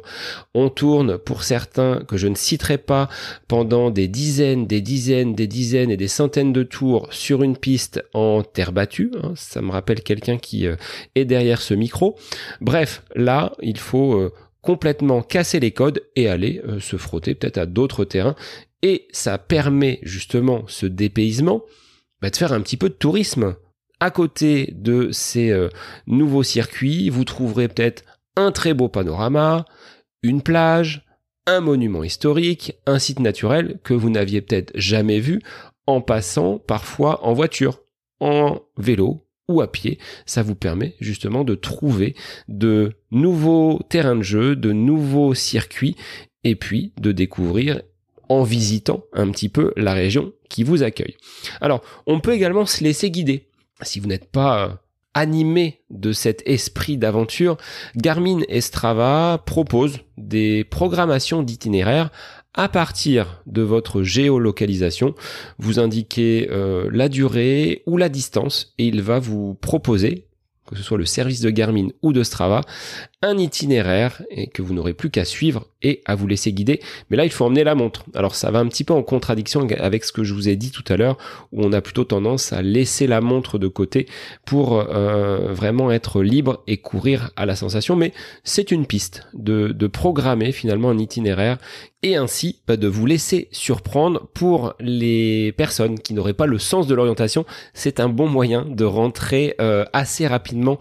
on 0.54 0.70
tourne 0.70 1.18
pour 1.18 1.42
certains 1.42 2.00
que 2.08 2.16
je 2.16 2.26
ne 2.26 2.34
citerai 2.34 2.78
pas 2.78 3.10
pendant 3.48 3.90
des 3.90 4.08
dizaines, 4.08 4.66
des 4.66 4.80
dizaines, 4.80 5.34
des 5.34 5.46
dizaines 5.46 5.90
et 5.90 5.98
des 5.98 6.08
centaines 6.08 6.54
de 6.54 6.62
tours 6.62 7.08
sur 7.10 7.42
une 7.42 7.58
piste 7.58 8.02
en 8.14 8.42
terre 8.42 8.72
battue. 8.72 9.12
Hein. 9.22 9.34
ça 9.36 9.60
me 9.60 9.72
rappelle 9.72 10.02
quelqu'un 10.02 10.38
qui 10.38 10.66
euh, 10.66 10.76
est 11.14 11.26
derrière 11.26 11.60
ce 11.60 11.74
micro. 11.74 12.16
Bref, 12.62 13.02
là, 13.14 13.52
il 13.60 13.78
faut 13.78 14.14
euh, 14.14 14.32
complètement 14.64 15.22
casser 15.22 15.60
les 15.60 15.70
codes 15.70 16.02
et 16.16 16.28
aller 16.28 16.60
euh, 16.66 16.80
se 16.80 16.96
frotter 16.96 17.34
peut-être 17.34 17.58
à 17.58 17.66
d'autres 17.66 18.04
terrains. 18.04 18.36
Et 18.82 19.06
ça 19.12 19.38
permet 19.38 20.00
justement 20.02 20.64
ce 20.66 20.86
dépaysement 20.86 21.62
bah, 22.20 22.30
de 22.30 22.36
faire 22.36 22.52
un 22.52 22.60
petit 22.60 22.76
peu 22.76 22.88
de 22.88 22.94
tourisme. 22.94 23.56
À 24.00 24.10
côté 24.10 24.72
de 24.74 25.10
ces 25.12 25.50
euh, 25.50 25.68
nouveaux 26.06 26.42
circuits, 26.42 27.08
vous 27.08 27.24
trouverez 27.24 27.68
peut-être 27.68 28.04
un 28.36 28.50
très 28.50 28.74
beau 28.74 28.88
panorama, 28.88 29.64
une 30.22 30.42
plage, 30.42 31.06
un 31.46 31.60
monument 31.60 32.02
historique, 32.02 32.74
un 32.86 32.98
site 32.98 33.20
naturel 33.20 33.78
que 33.84 33.94
vous 33.94 34.10
n'aviez 34.10 34.40
peut-être 34.40 34.72
jamais 34.74 35.20
vu 35.20 35.40
en 35.86 36.00
passant 36.00 36.58
parfois 36.58 37.24
en 37.24 37.34
voiture, 37.34 37.80
en 38.20 38.62
vélo 38.76 39.23
ou 39.48 39.60
à 39.60 39.70
pied, 39.70 39.98
ça 40.26 40.42
vous 40.42 40.54
permet 40.54 40.94
justement 41.00 41.44
de 41.44 41.54
trouver 41.54 42.14
de 42.48 42.92
nouveaux 43.10 43.80
terrains 43.88 44.16
de 44.16 44.22
jeu, 44.22 44.56
de 44.56 44.72
nouveaux 44.72 45.34
circuits, 45.34 45.96
et 46.44 46.56
puis 46.56 46.92
de 47.00 47.12
découvrir 47.12 47.80
en 48.28 48.42
visitant 48.42 49.04
un 49.12 49.30
petit 49.30 49.48
peu 49.48 49.72
la 49.76 49.92
région 49.92 50.32
qui 50.48 50.62
vous 50.62 50.82
accueille. 50.82 51.16
Alors, 51.60 51.82
on 52.06 52.20
peut 52.20 52.32
également 52.32 52.66
se 52.66 52.82
laisser 52.84 53.10
guider. 53.10 53.48
Si 53.82 54.00
vous 54.00 54.06
n'êtes 54.06 54.30
pas 54.30 54.64
euh, 54.64 54.72
animé 55.14 55.82
de 55.90 56.12
cet 56.12 56.42
esprit 56.46 56.96
d'aventure, 56.96 57.56
Garmin 57.96 58.40
et 58.48 58.60
Strava 58.60 59.42
proposent 59.44 60.00
des 60.16 60.64
programmations 60.64 61.42
d'itinéraires 61.42 62.10
à 62.54 62.68
partir 62.68 63.42
de 63.46 63.62
votre 63.62 64.02
géolocalisation, 64.02 65.14
vous 65.58 65.78
indiquez 65.80 66.48
euh, 66.50 66.88
la 66.92 67.08
durée 67.08 67.82
ou 67.86 67.96
la 67.96 68.08
distance 68.08 68.72
et 68.78 68.86
il 68.86 69.02
va 69.02 69.18
vous 69.18 69.54
proposer 69.54 70.26
que 70.66 70.76
ce 70.76 70.82
soit 70.82 70.98
le 70.98 71.04
service 71.04 71.40
de 71.40 71.50
Garmin 71.50 71.88
ou 72.02 72.12
de 72.12 72.22
Strava, 72.22 72.62
un 73.24 73.38
itinéraire 73.38 74.22
et 74.30 74.46
que 74.46 74.60
vous 74.60 74.74
n'aurez 74.74 74.92
plus 74.92 75.10
qu'à 75.10 75.24
suivre 75.24 75.66
et 75.82 76.02
à 76.04 76.14
vous 76.14 76.26
laisser 76.26 76.52
guider. 76.52 76.80
Mais 77.08 77.16
là, 77.16 77.24
il 77.24 77.30
faut 77.30 77.44
emmener 77.44 77.64
la 77.64 77.74
montre. 77.74 78.04
Alors 78.14 78.34
ça 78.34 78.50
va 78.50 78.58
un 78.58 78.66
petit 78.66 78.84
peu 78.84 78.92
en 78.92 79.02
contradiction 79.02 79.66
avec 79.78 80.04
ce 80.04 80.12
que 80.12 80.24
je 80.24 80.34
vous 80.34 80.48
ai 80.48 80.56
dit 80.56 80.70
tout 80.70 80.84
à 80.88 80.96
l'heure, 80.96 81.16
où 81.50 81.64
on 81.64 81.72
a 81.72 81.80
plutôt 81.80 82.04
tendance 82.04 82.52
à 82.52 82.60
laisser 82.60 83.06
la 83.06 83.20
montre 83.22 83.58
de 83.58 83.66
côté 83.66 84.06
pour 84.44 84.78
euh, 84.78 85.52
vraiment 85.52 85.90
être 85.90 86.22
libre 86.22 86.62
et 86.66 86.76
courir 86.76 87.30
à 87.36 87.46
la 87.46 87.56
sensation. 87.56 87.96
Mais 87.96 88.12
c'est 88.44 88.70
une 88.70 88.86
piste 88.86 89.26
de, 89.32 89.72
programmer 89.86 90.50
finalement 90.50 90.90
un 90.90 90.98
itinéraire 90.98 91.58
et 92.02 92.16
ainsi 92.16 92.60
bah, 92.66 92.76
de 92.76 92.88
vous 92.88 93.06
laisser 93.06 93.48
surprendre 93.52 94.28
pour 94.34 94.74
les 94.80 95.52
personnes 95.52 95.98
qui 95.98 96.14
n'auraient 96.14 96.34
pas 96.34 96.46
le 96.46 96.58
sens 96.58 96.86
de 96.86 96.94
l'orientation. 96.94 97.46
C'est 97.74 98.00
un 98.00 98.08
bon 98.08 98.28
moyen 98.28 98.66
de 98.68 98.84
rentrer 98.84 99.54
euh, 99.60 99.84
assez 99.92 100.26
rapidement 100.26 100.78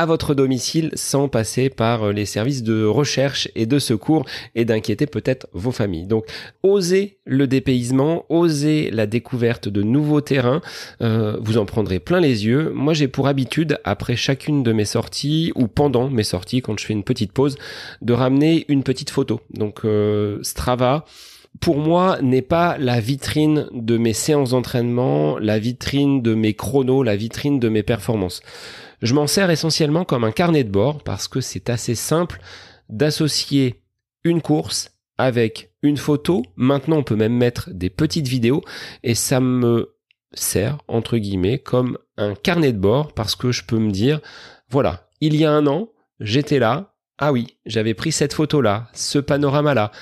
à 0.00 0.06
votre 0.06 0.34
domicile 0.34 0.90
sans 0.94 1.28
passer 1.28 1.68
par 1.68 2.04
euh, 2.04 2.12
les 2.12 2.24
services 2.24 2.62
de 2.62 2.86
recherche 2.86 3.50
et 3.54 3.66
de 3.66 3.78
secours 3.78 4.24
et 4.54 4.64
d'inquiéter 4.64 5.04
peut-être 5.04 5.46
vos 5.52 5.72
familles. 5.72 6.06
Donc 6.06 6.24
osez 6.62 7.18
le 7.26 7.46
dépaysement, 7.46 8.24
osez 8.30 8.90
la 8.90 9.06
découverte 9.06 9.68
de 9.68 9.82
nouveaux 9.82 10.22
terrains, 10.22 10.62
euh, 11.02 11.36
vous 11.42 11.58
en 11.58 11.66
prendrez 11.66 12.00
plein 12.00 12.18
les 12.18 12.46
yeux. 12.46 12.72
Moi 12.74 12.94
j'ai 12.94 13.08
pour 13.08 13.28
habitude, 13.28 13.78
après 13.84 14.16
chacune 14.16 14.62
de 14.62 14.72
mes 14.72 14.86
sorties 14.86 15.52
ou 15.54 15.68
pendant 15.68 16.08
mes 16.08 16.22
sorties, 16.22 16.62
quand 16.62 16.78
je 16.78 16.86
fais 16.86 16.94
une 16.94 17.04
petite 17.04 17.32
pause, 17.32 17.58
de 18.00 18.14
ramener 18.14 18.64
une 18.68 18.82
petite 18.82 19.10
photo. 19.10 19.42
Donc 19.52 19.80
euh, 19.84 20.38
Strava, 20.42 21.04
pour 21.60 21.76
moi, 21.76 22.16
n'est 22.22 22.40
pas 22.40 22.78
la 22.78 23.00
vitrine 23.00 23.66
de 23.72 23.98
mes 23.98 24.14
séances 24.14 24.50
d'entraînement, 24.50 25.38
la 25.38 25.58
vitrine 25.58 26.22
de 26.22 26.34
mes 26.34 26.54
chronos, 26.54 27.02
la 27.02 27.16
vitrine 27.16 27.58
de 27.58 27.68
mes 27.68 27.82
performances. 27.82 28.40
Je 29.00 29.14
m'en 29.14 29.26
sers 29.26 29.50
essentiellement 29.50 30.04
comme 30.04 30.24
un 30.24 30.32
carnet 30.32 30.64
de 30.64 30.70
bord 30.70 31.02
parce 31.02 31.28
que 31.28 31.40
c'est 31.40 31.70
assez 31.70 31.94
simple 31.94 32.40
d'associer 32.88 33.82
une 34.24 34.42
course 34.42 34.90
avec 35.16 35.72
une 35.82 35.96
photo. 35.96 36.42
Maintenant, 36.56 36.98
on 36.98 37.02
peut 37.02 37.16
même 37.16 37.36
mettre 37.36 37.70
des 37.70 37.90
petites 37.90 38.28
vidéos 38.28 38.62
et 39.02 39.14
ça 39.14 39.40
me 39.40 39.94
sert, 40.32 40.78
entre 40.88 41.16
guillemets, 41.16 41.58
comme 41.58 41.98
un 42.16 42.34
carnet 42.34 42.72
de 42.72 42.78
bord 42.78 43.12
parce 43.14 43.36
que 43.36 43.52
je 43.52 43.64
peux 43.64 43.78
me 43.78 43.90
dire, 43.90 44.20
voilà, 44.68 45.08
il 45.20 45.34
y 45.34 45.44
a 45.44 45.52
un 45.52 45.66
an, 45.66 45.88
j'étais 46.20 46.58
là. 46.58 46.94
Ah 47.18 47.32
oui, 47.32 47.58
j'avais 47.66 47.92
pris 47.92 48.12
cette 48.12 48.32
photo-là, 48.32 48.88
ce 48.94 49.18
panorama-là 49.18 49.92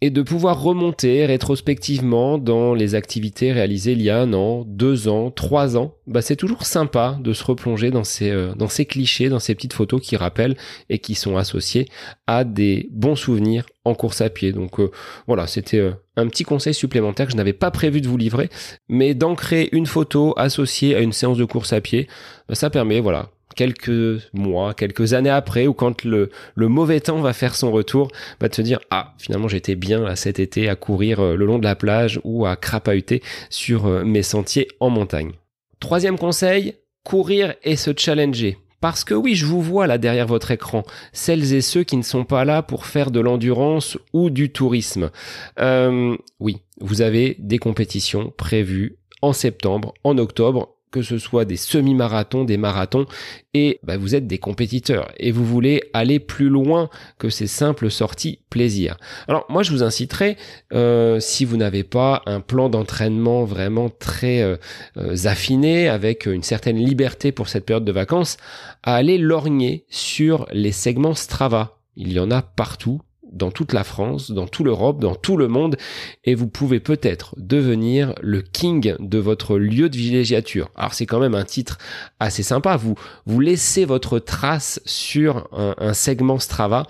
et 0.00 0.10
de 0.10 0.22
pouvoir 0.22 0.60
remonter 0.60 1.24
rétrospectivement 1.24 2.36
dans 2.36 2.74
les 2.74 2.94
activités 2.94 3.52
réalisées 3.52 3.92
il 3.92 4.02
y 4.02 4.10
a 4.10 4.20
un 4.20 4.32
an, 4.32 4.64
deux 4.66 5.08
ans, 5.08 5.30
trois 5.30 5.76
ans, 5.76 5.94
bah 6.06 6.20
c'est 6.20 6.36
toujours 6.36 6.66
sympa 6.66 7.16
de 7.20 7.32
se 7.32 7.44
replonger 7.44 7.90
dans 7.90 8.04
ces, 8.04 8.30
euh, 8.30 8.54
dans 8.54 8.68
ces 8.68 8.84
clichés, 8.84 9.28
dans 9.28 9.38
ces 9.38 9.54
petites 9.54 9.72
photos 9.72 10.02
qui 10.02 10.16
rappellent 10.16 10.56
et 10.90 10.98
qui 10.98 11.14
sont 11.14 11.36
associées 11.36 11.88
à 12.26 12.44
des 12.44 12.88
bons 12.92 13.16
souvenirs 13.16 13.64
en 13.84 13.94
course 13.94 14.20
à 14.20 14.30
pied. 14.30 14.52
Donc 14.52 14.80
euh, 14.80 14.90
voilà, 15.26 15.46
c'était 15.46 15.78
euh, 15.78 15.92
un 16.16 16.26
petit 16.28 16.44
conseil 16.44 16.74
supplémentaire 16.74 17.26
que 17.26 17.32
je 17.32 17.36
n'avais 17.36 17.52
pas 17.52 17.70
prévu 17.70 18.00
de 18.00 18.08
vous 18.08 18.18
livrer, 18.18 18.50
mais 18.88 19.14
d'ancrer 19.14 19.68
une 19.72 19.86
photo 19.86 20.34
associée 20.36 20.94
à 20.94 21.00
une 21.00 21.12
séance 21.12 21.38
de 21.38 21.44
course 21.44 21.72
à 21.72 21.80
pied, 21.80 22.08
bah, 22.48 22.54
ça 22.54 22.68
permet 22.68 23.00
voilà 23.00 23.30
quelques 23.54 24.22
mois, 24.32 24.74
quelques 24.74 25.14
années 25.14 25.30
après, 25.30 25.66
ou 25.66 25.74
quand 25.74 26.04
le, 26.04 26.30
mauvais 26.56 27.00
temps 27.00 27.20
va 27.20 27.32
faire 27.32 27.54
son 27.54 27.70
retour, 27.72 28.08
va 28.40 28.48
te 28.48 28.62
dire 28.62 28.80
ah 28.90 29.14
finalement 29.18 29.48
j'étais 29.48 29.74
bien 29.74 30.14
cet 30.16 30.38
été 30.38 30.68
à 30.68 30.76
courir 30.76 31.20
euh, 31.20 31.36
le 31.36 31.46
long 31.46 31.58
de 31.58 31.64
la 31.64 31.76
plage 31.76 32.20
ou 32.24 32.46
à 32.46 32.56
crapahuter 32.56 33.22
sur 33.50 33.86
euh, 33.86 34.04
mes 34.04 34.22
sentiers 34.22 34.68
en 34.80 34.90
montagne. 34.90 35.32
Troisième 35.80 36.18
conseil, 36.18 36.74
courir 37.04 37.54
et 37.62 37.76
se 37.76 37.90
challenger. 37.96 38.58
Parce 38.80 39.02
que 39.02 39.14
oui, 39.14 39.34
je 39.34 39.46
vous 39.46 39.62
vois 39.62 39.86
là 39.86 39.96
derrière 39.96 40.26
votre 40.26 40.50
écran, 40.50 40.82
celles 41.14 41.54
et 41.54 41.62
ceux 41.62 41.84
qui 41.84 41.96
ne 41.96 42.02
sont 42.02 42.24
pas 42.24 42.44
là 42.44 42.62
pour 42.62 42.84
faire 42.84 43.10
de 43.10 43.20
l'endurance 43.20 43.96
ou 44.12 44.28
du 44.28 44.52
tourisme. 44.52 45.10
Euh, 45.58 46.16
oui, 46.38 46.58
vous 46.80 47.00
avez 47.00 47.36
des 47.38 47.56
compétitions 47.56 48.30
prévues 48.36 48.98
en 49.22 49.32
septembre, 49.32 49.94
en 50.04 50.18
octobre, 50.18 50.73
que 50.94 51.02
ce 51.02 51.18
soit 51.18 51.44
des 51.44 51.56
semi-marathons, 51.56 52.44
des 52.44 52.56
marathons, 52.56 53.06
et 53.52 53.80
bah, 53.82 53.96
vous 53.96 54.14
êtes 54.14 54.28
des 54.28 54.38
compétiteurs 54.38 55.10
et 55.16 55.32
vous 55.32 55.44
voulez 55.44 55.82
aller 55.92 56.20
plus 56.20 56.48
loin 56.48 56.88
que 57.18 57.30
ces 57.30 57.48
simples 57.48 57.90
sorties 57.90 58.38
plaisir. 58.48 58.96
Alors 59.26 59.44
moi 59.48 59.64
je 59.64 59.72
vous 59.72 59.82
inciterai, 59.82 60.36
euh, 60.72 61.18
si 61.18 61.44
vous 61.44 61.56
n'avez 61.56 61.82
pas 61.82 62.22
un 62.26 62.38
plan 62.38 62.68
d'entraînement 62.68 63.42
vraiment 63.42 63.90
très 63.90 64.42
euh, 64.42 64.56
euh, 64.96 65.16
affiné, 65.24 65.88
avec 65.88 66.26
une 66.26 66.44
certaine 66.44 66.76
liberté 66.76 67.32
pour 67.32 67.48
cette 67.48 67.66
période 67.66 67.84
de 67.84 67.90
vacances, 67.90 68.36
à 68.84 68.94
aller 68.94 69.18
lorgner 69.18 69.86
sur 69.88 70.46
les 70.52 70.70
segments 70.70 71.14
Strava. 71.14 71.80
Il 71.96 72.12
y 72.12 72.20
en 72.20 72.30
a 72.30 72.40
partout, 72.40 73.00
dans 73.34 73.50
toute 73.50 73.72
la 73.72 73.84
France, 73.84 74.30
dans 74.30 74.46
toute 74.46 74.66
l'Europe, 74.66 75.00
dans 75.00 75.14
tout 75.14 75.36
le 75.36 75.48
monde, 75.48 75.76
et 76.24 76.34
vous 76.34 76.48
pouvez 76.48 76.80
peut-être 76.80 77.34
devenir 77.36 78.14
le 78.22 78.40
king 78.40 78.94
de 78.98 79.18
votre 79.18 79.58
lieu 79.58 79.88
de 79.88 79.96
villégiature. 79.96 80.70
Alors 80.76 80.94
c'est 80.94 81.06
quand 81.06 81.20
même 81.20 81.34
un 81.34 81.44
titre 81.44 81.78
assez 82.20 82.42
sympa. 82.42 82.76
Vous 82.76 82.94
vous 83.26 83.40
laissez 83.40 83.84
votre 83.84 84.18
trace 84.18 84.80
sur 84.84 85.48
un, 85.52 85.92
segment 85.92 86.38
Strava. 86.38 86.86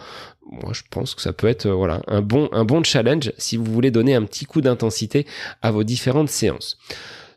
Moi, 0.51 0.73
je 0.73 0.83
pense 0.91 1.15
que 1.15 1.23
ça 1.23 1.33
peut 1.33 1.49
être 1.49 1.69
voilà 1.69 2.03
un 2.07 2.21
bon 2.21 2.49
un 2.53 2.65
bon 2.65 2.85
challenge 2.85 3.33
si 3.39 3.57
vous 3.57 3.65
voulez 3.65 3.91
donner 3.91 4.15
un 4.15 4.23
petit 4.23 4.45
coup 4.45 4.61
d'intensité 4.61 5.27
à 5.63 5.71
vos 5.71 5.85
différentes 5.85 6.29
séances. 6.29 6.79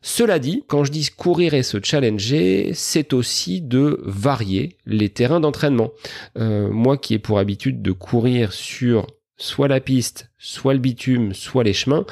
Cela 0.02 0.40
dit, 0.40 0.64
quand 0.68 0.84
je 0.84 0.92
dis 0.92 1.10
courir 1.16 1.54
et 1.54 1.64
se 1.64 1.78
challenger, 1.82 2.72
c'est 2.74 3.14
aussi 3.14 3.62
de 3.62 4.00
varier 4.04 4.78
les 4.86 5.10
terrains 5.10 5.40
d'entraînement. 5.40 5.92
Euh, 6.38 6.70
moi 6.70 6.98
qui 6.98 7.14
ai 7.14 7.20
pour 7.20 7.40
habitude 7.40 7.82
de 7.82 7.92
courir 7.92 8.54
sur 8.54 9.08
soit 9.38 9.68
la 9.68 9.80
piste, 9.80 10.30
soit 10.40 10.74
le 10.74 10.80
bitume, 10.80 11.34
soit 11.34 11.64
les 11.64 11.74
chemins, 11.74 12.06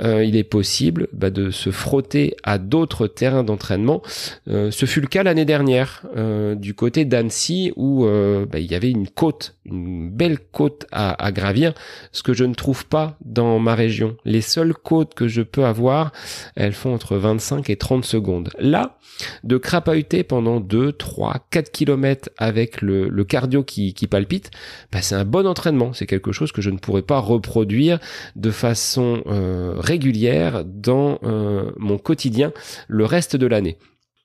euh, 0.00 0.24
il 0.24 0.36
est 0.36 0.44
possible 0.44 1.08
bah, 1.12 1.30
de 1.30 1.50
se 1.50 1.70
frotter 1.70 2.36
à 2.42 2.58
d'autres 2.58 3.06
terrains 3.06 3.44
d'entraînement. 3.44 4.02
Euh, 4.48 4.70
ce 4.70 4.86
fut 4.86 5.00
le 5.00 5.06
cas 5.06 5.22
l'année 5.22 5.44
dernière 5.44 6.02
euh, 6.16 6.54
du 6.54 6.74
côté 6.74 7.04
d'Annecy 7.04 7.72
où 7.76 8.04
bah, 8.04 8.58
il 8.58 8.70
y 8.70 8.74
avait 8.74 8.90
une 8.90 9.08
côte, 9.08 9.56
une 9.64 10.10
belle 10.10 10.38
côte 10.38 10.86
à, 10.92 11.32
gravir, 11.32 11.74
ce 12.12 12.22
que 12.22 12.32
je 12.32 12.44
ne 12.44 12.54
trouve 12.54 12.86
pas 12.86 13.16
dans 13.24 13.58
ma 13.58 13.74
région. 13.74 14.16
Les 14.24 14.40
seules 14.40 14.74
côtes 14.74 15.14
que 15.14 15.28
je 15.28 15.42
peux 15.42 15.64
avoir, 15.64 16.12
elles 16.56 16.72
font 16.72 16.94
entre 16.94 17.16
25 17.16 17.70
et 17.70 17.76
30 17.76 18.04
secondes. 18.04 18.50
Là, 18.58 18.98
de 19.42 19.56
crapahuter 19.56 20.22
pendant 20.22 20.60
2, 20.60 20.92
3, 20.92 21.46
4 21.50 21.70
kilomètres 21.70 22.30
avec 22.36 22.82
le, 22.82 23.08
le 23.08 23.24
cardio 23.24 23.62
qui, 23.62 23.94
qui 23.94 24.06
palpite, 24.06 24.50
bah, 24.92 25.02
c'est 25.02 25.14
un 25.14 25.24
bon 25.24 25.46
entraînement. 25.46 25.92
C'est 25.92 26.06
quelque 26.06 26.32
chose 26.32 26.52
que 26.52 26.62
ne 26.70 26.78
pourrais 26.78 27.02
pas 27.02 27.18
reproduire 27.18 27.98
de 28.36 28.50
façon 28.50 29.22
euh, 29.26 29.74
régulière 29.78 30.64
dans 30.64 31.18
euh, 31.22 31.70
mon 31.76 31.98
quotidien 31.98 32.52
le 32.88 33.04
reste 33.04 33.36
de 33.36 33.46
l'année. 33.46 33.78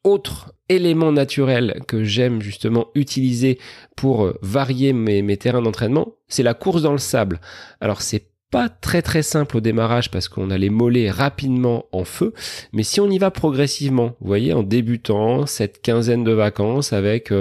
Autre 0.04 0.54
élément 0.70 1.12
naturel 1.12 1.82
que 1.88 2.04
j'aime 2.04 2.42
justement 2.42 2.88
utiliser 2.96 3.60
pour 3.96 4.26
euh, 4.26 4.38
varier 4.42 4.94
mes, 4.94 5.22
mes 5.22 5.38
terrains 5.38 5.62
d'entraînement, 5.62 6.16
c'est 6.28 6.44
la 6.44 6.54
course 6.54 6.82
dans 6.82 6.94
le 6.94 7.00
sable. 7.00 7.42
Alors 7.82 8.02
c'est 8.02 8.29
pas 8.52 8.70
très 8.70 9.02
très 9.02 9.22
simple 9.22 9.58
au 9.58 9.60
démarrage 9.62 10.10
parce 10.10 10.28
qu'on 10.28 10.50
a 10.50 10.58
les 10.58 10.70
rapidement 11.12 11.86
en 11.92 12.04
feu, 12.04 12.34
mais 12.74 12.84
si 12.84 13.00
on 13.00 13.10
y 13.10 13.18
va 13.18 13.32
progressivement, 13.32 14.16
vous 14.20 14.28
voyez, 14.28 14.54
en 14.54 14.64
débutant 14.64 15.46
cette 15.46 15.82
quinzaine 15.82 16.24
de 16.24 16.32
vacances 16.32 16.94
avec 16.94 17.32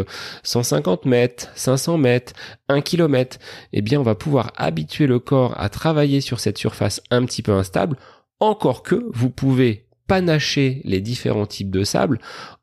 150 0.42 1.06
euh, 1.06 1.08
mètres, 1.08 1.50
500 1.54 1.98
mètres, 1.98 2.32
1 2.68 2.82
km, 2.82 3.38
eh 3.72 3.82
bien 3.82 4.00
on 4.00 4.04
va 4.04 4.14
pouvoir 4.14 4.52
habituer 4.56 5.06
le 5.06 5.18
corps 5.18 5.54
à 5.58 5.68
travailler 5.68 6.20
sur 6.20 6.40
cette 6.40 6.58
surface 6.58 7.02
un 7.10 7.24
petit 7.24 7.42
peu 7.42 7.52
instable, 7.52 7.96
encore 8.40 8.82
que 8.82 9.06
vous 9.12 9.30
pouvez 9.30 9.87
panacher 10.08 10.80
les 10.84 11.00
différents 11.00 11.46
types 11.46 11.70
de 11.70 11.84
sable 11.84 12.18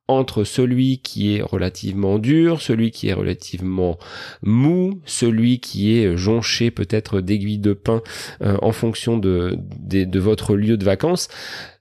entre 0.08 0.44
celui 0.44 1.00
qui 1.00 1.36
est 1.36 1.42
relativement 1.42 2.20
dur, 2.20 2.62
celui 2.62 2.92
qui 2.92 3.08
est 3.08 3.14
relativement 3.14 3.98
mou, 4.44 5.02
celui 5.06 5.60
qui 5.60 5.98
est 5.98 6.16
jonché 6.16 6.70
peut-être 6.70 7.22
d'aiguilles 7.22 7.60
de 7.60 7.74
pin 7.74 8.02
euh, 8.42 8.58
en 8.62 8.72
fonction 8.72 9.18
de, 9.18 9.58
de, 9.80 10.20
votre 10.20 10.56
lieu 10.56 10.78
de 10.78 10.86
vacances. 10.86 11.28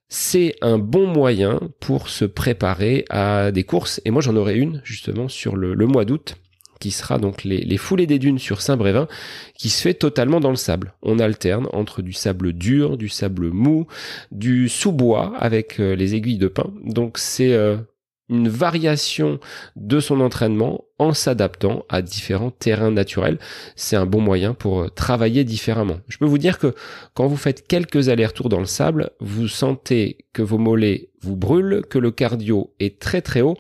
C'est 0.09 0.55
un 0.63 0.79
bon 0.79 1.07
moyen 1.07 1.61
pour 1.81 2.09
se 2.09 2.25
préparer 2.25 3.05
à 3.11 3.51
des 3.51 3.65
courses. 3.65 4.01
Et 4.05 4.11
moi 4.11 4.23
j'en 4.23 4.37
aurai 4.37 4.57
une 4.57 4.81
justement 4.85 5.29
sur 5.29 5.57
le, 5.57 5.75
mois 5.87 6.05
d'août 6.05 6.37
sera 6.91 7.19
donc 7.19 7.45
les, 7.45 7.59
les, 7.59 7.77
foulées 7.77 8.07
des 8.07 8.19
dunes 8.19 8.39
sur 8.39 8.61
Saint-Brévin, 8.61 9.09
qui 9.55 9.69
se 9.69 9.83
fait 9.83 9.95
totalement 9.95 10.41
dans 10.41 10.51
le 10.51 10.57
sable. 10.57 10.95
On 11.03 11.19
alterne 11.19 11.69
entre 11.73 12.03
du 12.03 12.13
sable 12.13 12.53
dur, 12.53 12.97
du 12.97 13.09
sable 13.09 13.51
mou, 13.51 13.87
du 14.31 14.69
sous-bois 14.69 15.33
avec 15.39 15.81
euh, 15.81 15.95
les 15.95 16.15
aiguilles 16.15 16.39
de 16.39 16.49
pin. 16.49 16.73
Donc 16.85 17.19
c'est 17.19 17.55
euh, 17.55 17.77
une 18.29 18.49
variation 18.49 19.39
de 19.77 20.01
son 20.01 20.21
entraînement 20.21 20.85
en 20.99 21.13
s'adaptant 21.13 21.85
à 21.89 22.03
différents 22.03 22.51
terrains 22.51 22.91
naturels. 22.91 23.39
C'est 23.77 23.97
un 23.97 24.07
bon 24.07 24.21
moyen 24.21 24.55
pour 24.55 24.83
euh, 24.83 24.89
travailler 24.89 25.45
différemment. 25.45 25.99
Je 26.09 26.19
peux 26.19 26.25
vous 26.25 26.39
dire 26.39 26.59
que 26.59 26.75
quand 27.15 27.27
vous 27.27 27.37
faites 27.37 27.67
quelques 27.67 28.09
allers-retours 28.09 28.49
dans 28.49 28.61
le 28.61 28.65
sable, 28.67 29.11
vous 29.21 29.49
sentez 29.49 30.27
que 30.33 30.43
vos 30.43 30.59
mollets 30.59 31.11
vous 31.21 31.37
brûlent, 31.37 31.83
que 31.89 31.99
le 31.99 32.11
cardio 32.11 32.75
est 32.81 32.99
très 32.99 33.21
très 33.21 33.41
haut 33.41 33.57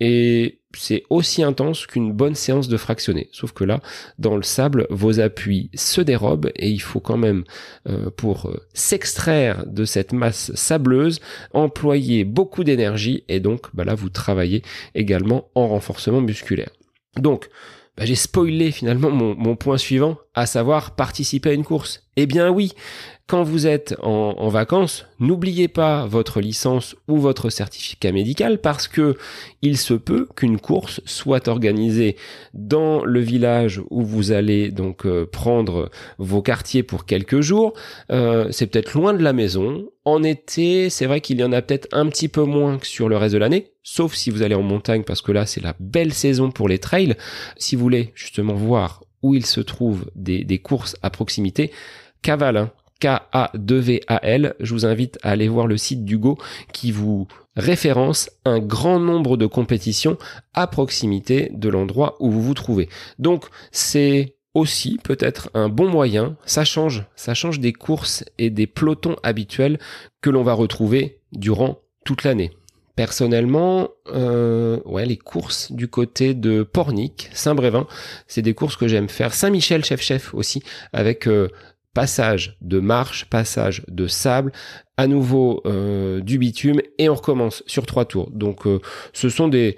et 0.00 0.57
c'est 0.76 1.04
aussi 1.08 1.42
intense 1.42 1.86
qu'une 1.86 2.12
bonne 2.12 2.34
séance 2.34 2.68
de 2.68 2.76
fractionné. 2.76 3.28
Sauf 3.32 3.52
que 3.52 3.64
là, 3.64 3.80
dans 4.18 4.36
le 4.36 4.42
sable, 4.42 4.86
vos 4.90 5.20
appuis 5.20 5.70
se 5.74 6.00
dérobent 6.00 6.50
et 6.56 6.68
il 6.68 6.80
faut 6.80 7.00
quand 7.00 7.16
même, 7.16 7.44
euh, 7.88 8.10
pour 8.10 8.46
euh, 8.46 8.66
s'extraire 8.74 9.66
de 9.66 9.84
cette 9.84 10.12
masse 10.12 10.54
sableuse, 10.54 11.20
employer 11.52 12.24
beaucoup 12.24 12.64
d'énergie 12.64 13.24
et 13.28 13.40
donc 13.40 13.74
bah 13.74 13.84
là, 13.84 13.94
vous 13.94 14.10
travaillez 14.10 14.62
également 14.94 15.50
en 15.54 15.68
renforcement 15.68 16.20
musculaire. 16.20 16.70
Donc, 17.16 17.48
bah, 17.96 18.04
j'ai 18.04 18.14
spoilé 18.14 18.70
finalement 18.70 19.10
mon, 19.10 19.34
mon 19.34 19.56
point 19.56 19.78
suivant, 19.78 20.18
à 20.34 20.46
savoir 20.46 20.94
participer 20.94 21.50
à 21.50 21.52
une 21.52 21.64
course. 21.64 22.07
Eh 22.20 22.26
bien 22.26 22.50
oui, 22.50 22.72
quand 23.28 23.44
vous 23.44 23.68
êtes 23.68 23.94
en, 24.02 24.48
vacances, 24.48 25.06
n'oubliez 25.20 25.68
pas 25.68 26.04
votre 26.04 26.40
licence 26.40 26.96
ou 27.06 27.18
votre 27.18 27.48
certificat 27.48 28.10
médical 28.10 28.58
parce 28.58 28.88
que 28.88 29.16
il 29.62 29.78
se 29.78 29.94
peut 29.94 30.26
qu'une 30.34 30.58
course 30.58 31.00
soit 31.04 31.46
organisée 31.46 32.16
dans 32.54 33.04
le 33.04 33.20
village 33.20 33.80
où 33.90 34.02
vous 34.02 34.32
allez 34.32 34.72
donc 34.72 35.06
euh, 35.06 35.26
prendre 35.30 35.92
vos 36.18 36.42
quartiers 36.42 36.82
pour 36.82 37.06
quelques 37.06 37.40
jours. 37.40 37.72
Euh, 38.10 38.48
c'est 38.50 38.66
peut-être 38.66 38.94
loin 38.94 39.14
de 39.14 39.22
la 39.22 39.32
maison. 39.32 39.88
En 40.04 40.24
été, 40.24 40.90
c'est 40.90 41.06
vrai 41.06 41.20
qu'il 41.20 41.38
y 41.38 41.44
en 41.44 41.52
a 41.52 41.62
peut-être 41.62 41.86
un 41.92 42.08
petit 42.08 42.26
peu 42.26 42.42
moins 42.42 42.78
que 42.78 42.86
sur 42.88 43.08
le 43.08 43.16
reste 43.16 43.34
de 43.34 43.38
l'année, 43.38 43.70
sauf 43.84 44.14
si 44.14 44.30
vous 44.30 44.42
allez 44.42 44.56
en 44.56 44.62
montagne 44.62 45.04
parce 45.04 45.22
que 45.22 45.30
là 45.30 45.46
c'est 45.46 45.62
la 45.62 45.76
belle 45.78 46.12
saison 46.12 46.50
pour 46.50 46.68
les 46.68 46.80
trails. 46.80 47.14
Si 47.58 47.76
vous 47.76 47.82
voulez 47.82 48.10
justement 48.16 48.54
voir 48.54 49.04
où 49.22 49.34
il 49.34 49.46
se 49.46 49.60
trouve 49.60 50.10
des, 50.14 50.44
des 50.44 50.58
courses 50.58 50.96
à 51.02 51.10
proximité, 51.10 51.72
Cavalin, 52.22 52.70
K-A-2-V-A-L. 53.00 54.54
Je 54.60 54.72
vous 54.72 54.86
invite 54.86 55.18
à 55.22 55.30
aller 55.30 55.48
voir 55.48 55.66
le 55.66 55.76
site 55.76 56.04
d'Hugo 56.04 56.38
qui 56.72 56.90
vous 56.90 57.28
référence 57.56 58.30
un 58.44 58.58
grand 58.60 58.98
nombre 59.00 59.36
de 59.36 59.46
compétitions 59.46 60.16
à 60.54 60.66
proximité 60.66 61.50
de 61.52 61.68
l'endroit 61.68 62.16
où 62.20 62.30
vous 62.30 62.42
vous 62.42 62.54
trouvez. 62.54 62.88
Donc 63.18 63.46
c'est 63.72 64.36
aussi 64.54 64.98
peut-être 65.02 65.50
un 65.54 65.68
bon 65.68 65.88
moyen, 65.88 66.36
ça 66.44 66.64
change, 66.64 67.04
ça 67.16 67.34
change 67.34 67.60
des 67.60 67.72
courses 67.72 68.24
et 68.38 68.50
des 68.50 68.66
pelotons 68.66 69.16
habituels 69.22 69.78
que 70.20 70.30
l'on 70.30 70.42
va 70.42 70.52
retrouver 70.52 71.20
durant 71.32 71.78
toute 72.04 72.24
l'année. 72.24 72.50
Personnellement, 72.96 73.90
euh, 74.12 74.80
ouais, 74.84 75.06
les 75.06 75.16
courses 75.16 75.70
du 75.70 75.86
côté 75.86 76.34
de 76.34 76.64
Pornic, 76.64 77.30
Saint-Brévin, 77.32 77.86
c'est 78.26 78.42
des 78.42 78.54
courses 78.54 78.76
que 78.76 78.88
j'aime 78.88 79.08
faire. 79.08 79.34
Saint-Michel, 79.34 79.84
chef-chef 79.84 80.34
aussi, 80.34 80.64
avec 80.92 81.28
euh, 81.28 81.48
passage 81.94 82.56
de 82.60 82.80
marche, 82.80 83.24
passage 83.26 83.82
de 83.88 84.06
sable, 84.06 84.52
à 84.98 85.06
nouveau 85.06 85.62
euh, 85.64 86.20
du 86.20 86.38
bitume 86.38 86.80
et 86.98 87.08
on 87.08 87.14
recommence 87.14 87.62
sur 87.66 87.86
trois 87.86 88.04
tours. 88.04 88.30
Donc 88.30 88.66
euh, 88.66 88.80
ce 89.12 89.28
sont 89.28 89.48
des, 89.48 89.76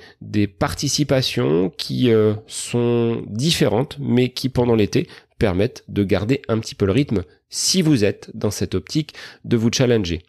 participations 0.59 1.71
qui 1.77 2.11
euh, 2.11 2.35
sont 2.47 3.23
différentes 3.27 3.99
mais 4.01 4.31
qui 4.31 4.49
pendant 4.49 4.75
l'été 4.75 5.09
permettent 5.39 5.85
de 5.89 6.05
garder 6.05 6.43
un 6.49 6.59
petit 6.59 6.75
peu 6.75 6.87
le 6.87 6.93
rythme 6.93 7.23
si 7.51 7.83
vous 7.83 8.05
êtes 8.05 8.31
dans 8.35 8.51
cette 8.51 8.75
optique 8.75 9.15
de 9.45 9.57
vous 9.57 9.71
challenger. 9.73 10.23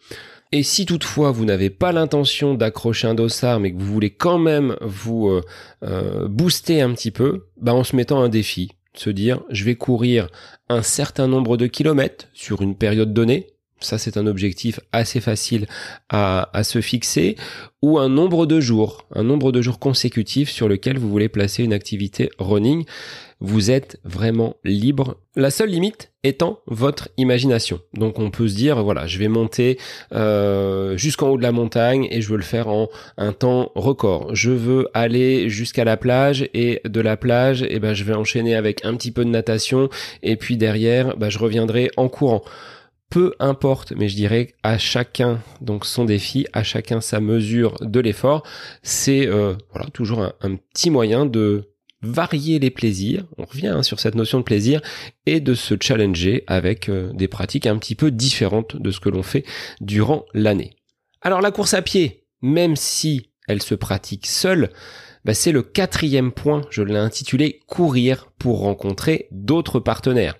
Et 0.52 0.62
si 0.62 0.84
toutefois 0.84 1.30
vous 1.30 1.46
n'avez 1.46 1.70
pas 1.70 1.92
l'intention 1.92 2.54
d'accrocher 2.54 3.06
un 3.06 3.14
dossard 3.14 3.60
mais 3.60 3.72
que 3.72 3.78
vous 3.78 3.92
voulez 3.92 4.10
quand 4.10 4.38
même 4.38 4.76
vous 4.82 5.40
booster 6.28 6.82
un 6.82 6.92
petit 6.92 7.10
peu, 7.10 7.46
bah 7.56 7.72
en 7.72 7.84
se 7.84 7.96
mettant 7.96 8.22
un 8.22 8.28
défi, 8.28 8.72
se 8.94 9.10
dire 9.10 9.42
je 9.50 9.64
vais 9.64 9.76
courir 9.76 10.28
un 10.68 10.82
certain 10.82 11.28
nombre 11.28 11.56
de 11.56 11.66
kilomètres 11.66 12.28
sur 12.32 12.62
une 12.62 12.76
période 12.76 13.12
donnée. 13.12 13.54
Ça 13.84 13.98
c'est 13.98 14.16
un 14.16 14.26
objectif 14.26 14.80
assez 14.92 15.20
facile 15.20 15.66
à, 16.08 16.48
se 16.62 16.80
fixer, 16.80 17.36
ou 17.82 17.98
un 17.98 18.08
nombre 18.08 18.46
de 18.46 18.60
jours, 18.60 19.06
un 19.14 19.24
nombre 19.24 19.52
de 19.52 19.60
jours 19.60 19.78
consécutifs 19.78 20.50
sur 20.50 20.68
lequel 20.68 20.98
vous 20.98 21.08
voulez 21.08 21.28
placer 21.28 21.64
une 21.64 21.72
activité 21.72 22.30
running. 22.38 22.84
Vous 23.44 23.72
êtes 23.72 23.98
vraiment 24.04 24.54
libre. 24.62 25.16
La 25.34 25.50
seule 25.50 25.70
limite 25.70 26.12
étant 26.22 26.60
votre 26.66 27.08
imagination. 27.16 27.80
Donc 27.92 28.20
on 28.20 28.30
peut 28.30 28.46
se 28.46 28.54
dire, 28.54 28.80
voilà, 28.84 29.08
je 29.08 29.18
vais 29.18 29.26
monter 29.26 29.78
euh, 30.14 30.96
jusqu'en 30.96 31.30
haut 31.30 31.36
de 31.36 31.42
la 31.42 31.50
montagne 31.50 32.06
et 32.12 32.20
je 32.20 32.28
veux 32.28 32.36
le 32.36 32.44
faire 32.44 32.68
en 32.68 32.88
un 33.16 33.32
temps 33.32 33.72
record. 33.74 34.32
Je 34.32 34.52
veux 34.52 34.86
aller 34.94 35.48
jusqu'à 35.48 35.82
la 35.82 35.96
plage 35.96 36.48
et 36.54 36.82
de 36.84 37.00
la 37.00 37.16
plage, 37.16 37.66
eh 37.68 37.80
ben, 37.80 37.94
je 37.94 38.04
vais 38.04 38.14
enchaîner 38.14 38.54
avec 38.54 38.84
un 38.84 38.94
petit 38.94 39.10
peu 39.10 39.24
de 39.24 39.30
natation 39.30 39.88
et 40.22 40.36
puis 40.36 40.56
derrière, 40.56 41.16
ben, 41.16 41.28
je 41.28 41.40
reviendrai 41.40 41.90
en 41.96 42.08
courant 42.08 42.44
peu 43.12 43.34
importe, 43.40 43.92
mais 43.94 44.08
je 44.08 44.16
dirais 44.16 44.54
à 44.62 44.78
chacun 44.78 45.42
donc 45.60 45.84
son 45.84 46.06
défi, 46.06 46.46
à 46.54 46.62
chacun 46.62 47.02
sa 47.02 47.20
mesure 47.20 47.76
de 47.82 48.00
l'effort. 48.00 48.42
C'est 48.82 49.26
euh, 49.26 49.52
voilà 49.70 49.90
toujours 49.90 50.22
un, 50.22 50.56
petit 50.56 50.88
moyen 50.88 51.26
de 51.26 51.68
varier 52.00 52.58
les 52.58 52.70
plaisirs. 52.70 53.26
On 53.36 53.44
revient 53.44 53.66
hein, 53.66 53.82
sur 53.82 54.00
cette 54.00 54.14
notion 54.14 54.38
de 54.38 54.44
plaisir 54.44 54.80
et 55.26 55.40
de 55.40 55.52
se 55.52 55.74
challenger 55.78 56.42
avec 56.46 56.88
euh, 56.88 57.12
des 57.12 57.28
pratiques 57.28 57.66
un 57.66 57.76
petit 57.76 57.96
peu 57.96 58.10
différentes 58.10 58.80
de 58.80 58.90
ce 58.90 58.98
que 58.98 59.10
l'on 59.10 59.22
fait 59.22 59.44
durant 59.82 60.24
l'année. 60.32 60.74
Alors 61.20 61.42
la 61.42 61.50
course 61.50 61.74
à 61.74 61.82
pied, 61.82 62.24
même 62.40 62.76
si 62.76 63.28
elle 63.46 63.60
se 63.60 63.74
pratique 63.74 64.26
seule, 64.26 64.70
bah, 65.26 65.34
c'est 65.34 65.52
le 65.52 65.62
quatrième 65.62 66.32
point, 66.32 66.62
je 66.70 66.82
l'ai 66.82 66.96
intitulé 66.96 67.60
courir 67.66 68.32
pour 68.38 68.60
rencontrer 68.60 69.28
d'autres 69.30 69.80
partenaires 69.80 70.36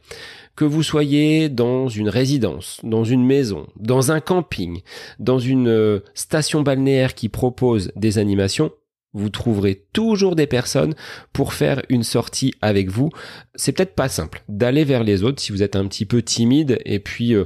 que 0.56 0.64
vous 0.64 0.82
soyez 0.82 1.48
dans 1.48 1.88
une 1.88 2.08
résidence, 2.08 2.80
dans 2.82 3.04
une 3.04 3.24
maison, 3.24 3.66
dans 3.76 4.12
un 4.12 4.20
camping, 4.20 4.82
dans 5.18 5.38
une 5.38 5.68
euh, 5.68 6.00
station 6.14 6.62
balnéaire 6.62 7.14
qui 7.14 7.28
propose 7.28 7.90
des 7.96 8.18
animations, 8.18 8.70
vous 9.14 9.28
trouverez 9.28 9.84
toujours 9.92 10.36
des 10.36 10.46
personnes 10.46 10.94
pour 11.32 11.52
faire 11.52 11.82
une 11.90 12.02
sortie 12.02 12.54
avec 12.62 12.88
vous. 12.88 13.10
C'est 13.54 13.72
peut-être 13.72 13.94
pas 13.94 14.08
simple 14.08 14.42
d'aller 14.48 14.84
vers 14.84 15.04
les 15.04 15.22
autres 15.22 15.42
si 15.42 15.52
vous 15.52 15.62
êtes 15.62 15.76
un 15.76 15.86
petit 15.86 16.06
peu 16.06 16.22
timide 16.22 16.78
et 16.84 16.98
puis 16.98 17.34
euh, 17.34 17.44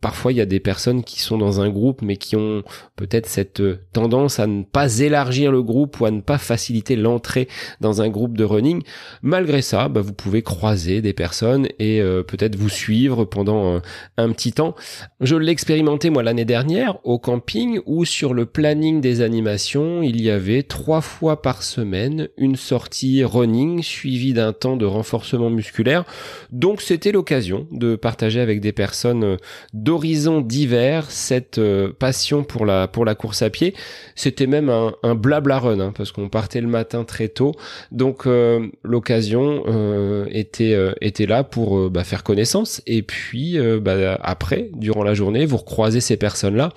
parfois 0.00 0.32
il 0.32 0.38
y 0.38 0.40
a 0.40 0.46
des 0.46 0.60
personnes 0.60 1.02
qui 1.04 1.20
sont 1.20 1.38
dans 1.38 1.60
un 1.60 1.68
groupe 1.70 2.02
mais 2.02 2.16
qui 2.16 2.36
ont 2.36 2.62
peut-être 2.96 3.26
cette 3.26 3.60
euh, 3.60 3.80
tendance 3.92 4.38
à 4.38 4.46
ne 4.46 4.62
pas 4.62 4.98
élargir 4.98 5.52
le 5.52 5.62
groupe 5.62 6.00
ou 6.00 6.06
à 6.06 6.10
ne 6.10 6.20
pas 6.20 6.38
faciliter 6.38 6.96
l'entrée 6.96 7.48
dans 7.80 8.02
un 8.02 8.08
groupe 8.08 8.36
de 8.36 8.44
running. 8.44 8.82
Malgré 9.22 9.62
ça, 9.62 9.88
bah, 9.88 10.00
vous 10.00 10.12
pouvez 10.12 10.42
croiser 10.42 11.02
des 11.02 11.12
personnes 11.12 11.68
et 11.78 12.00
euh, 12.00 12.22
peut-être 12.22 12.56
vous 12.56 12.68
suivre 12.68 13.24
pendant 13.24 13.80
un, 14.16 14.32
petit 14.32 14.52
temps. 14.52 14.74
Je 15.20 15.36
l'ai 15.36 15.52
expérimenté 15.52 16.10
moi 16.10 16.22
l'année 16.22 16.44
dernière 16.44 16.98
au 17.04 17.18
camping 17.18 17.80
où 17.86 18.04
sur 18.04 18.34
le 18.34 18.46
planning 18.46 19.00
des 19.00 19.20
animations 19.20 20.02
il 20.02 20.22
y 20.22 20.30
avait 20.30 20.62
trois 20.62 21.00
fois 21.00 21.42
par 21.42 21.62
semaine 21.62 22.28
une 22.36 22.56
sortie 22.56 23.24
running 23.24 23.82
suivie 23.82 24.32
d'un 24.32 24.52
temps 24.52 24.76
de 24.76 24.86
renforcement 24.86 25.50
musculaire. 25.50 26.04
Donc 26.50 26.80
c'était 26.80 27.12
l'occasion 27.12 27.66
de 27.70 27.96
partager 27.96 28.40
avec 28.40 28.60
des 28.60 28.72
personnes 28.72 29.24
euh, 29.24 29.36
d'horizons 29.82 30.40
divers 30.40 31.10
cette 31.10 31.58
euh, 31.58 31.92
passion 31.92 32.44
pour 32.44 32.66
la 32.66 32.88
pour 32.88 33.04
la 33.04 33.14
course 33.14 33.42
à 33.42 33.50
pied. 33.50 33.74
C'était 34.14 34.46
même 34.46 34.68
un, 34.68 34.92
un 35.02 35.14
blabla 35.14 35.58
run 35.58 35.80
hein, 35.80 35.92
parce 35.96 36.12
qu'on 36.12 36.28
partait 36.28 36.60
le 36.60 36.68
matin 36.68 37.04
très 37.04 37.28
tôt. 37.28 37.52
Donc 37.90 38.26
euh, 38.26 38.68
l'occasion 38.82 39.64
était 40.30 40.76
était 41.00 41.26
là 41.26 41.44
pour 41.44 41.90
bah, 41.90 42.04
faire 42.04 42.22
connaissance 42.22 42.82
et 42.86 43.02
puis 43.02 43.58
bah, 43.80 44.18
après 44.22 44.70
durant 44.74 45.02
la 45.02 45.14
journée 45.14 45.46
vous 45.46 45.56
recroisez 45.56 46.00
ces 46.00 46.16
personnes 46.16 46.56
là. 46.56 46.72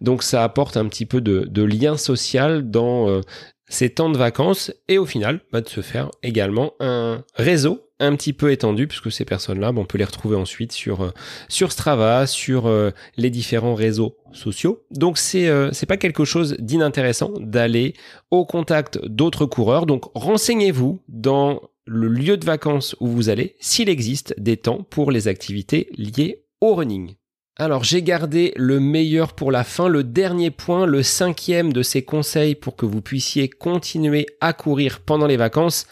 Donc 0.00 0.22
ça 0.22 0.44
apporte 0.44 0.76
un 0.76 0.86
petit 0.86 1.06
peu 1.06 1.20
de, 1.20 1.46
de 1.48 1.62
lien 1.62 1.96
social 1.96 2.70
dans 2.70 3.20
ces 3.68 3.90
temps 3.90 4.10
de 4.10 4.18
vacances 4.18 4.72
et 4.88 4.98
au 4.98 5.06
final 5.06 5.40
bah, 5.52 5.60
de 5.62 5.68
se 5.68 5.80
faire 5.80 6.10
également 6.22 6.74
un 6.80 7.24
réseau 7.36 7.89
un 8.00 8.16
petit 8.16 8.32
peu 8.32 8.50
étendu 8.50 8.86
puisque 8.86 9.12
ces 9.12 9.24
personnes-là, 9.24 9.72
bah, 9.72 9.80
on 9.80 9.84
peut 9.84 9.98
les 9.98 10.04
retrouver 10.04 10.36
ensuite 10.36 10.72
sur 10.72 11.02
euh, 11.02 11.10
Strava, 11.48 12.26
sur 12.26 12.66
euh, 12.66 12.90
les 13.16 13.30
différents 13.30 13.74
réseaux 13.74 14.16
sociaux. 14.32 14.82
Donc 14.90 15.18
c'est 15.18 15.48
euh, 15.48 15.70
c'est 15.72 15.86
pas 15.86 15.96
quelque 15.96 16.24
chose 16.24 16.56
d'inintéressant 16.58 17.32
d'aller 17.38 17.94
au 18.30 18.44
contact 18.44 18.98
d'autres 19.04 19.46
coureurs. 19.46 19.86
Donc 19.86 20.10
renseignez-vous 20.14 21.02
dans 21.08 21.60
le 21.86 22.08
lieu 22.08 22.36
de 22.36 22.44
vacances 22.44 22.96
où 23.00 23.06
vous 23.06 23.28
allez 23.28 23.56
s'il 23.60 23.88
existe 23.88 24.34
des 24.38 24.56
temps 24.56 24.82
pour 24.88 25.10
les 25.10 25.28
activités 25.28 25.88
liées 25.96 26.44
au 26.60 26.74
running. 26.74 27.14
Alors 27.56 27.84
j'ai 27.84 28.02
gardé 28.02 28.54
le 28.56 28.80
meilleur 28.80 29.34
pour 29.34 29.52
la 29.52 29.64
fin, 29.64 29.88
le 29.88 30.02
dernier 30.02 30.50
point, 30.50 30.86
le 30.86 31.02
cinquième 31.02 31.74
de 31.74 31.82
ces 31.82 32.02
conseils 32.02 32.54
pour 32.54 32.74
que 32.74 32.86
vous 32.86 33.02
puissiez 33.02 33.50
continuer 33.50 34.26
à 34.40 34.54
courir 34.54 35.00
pendant 35.00 35.26
les 35.26 35.36
vacances. 35.36 35.86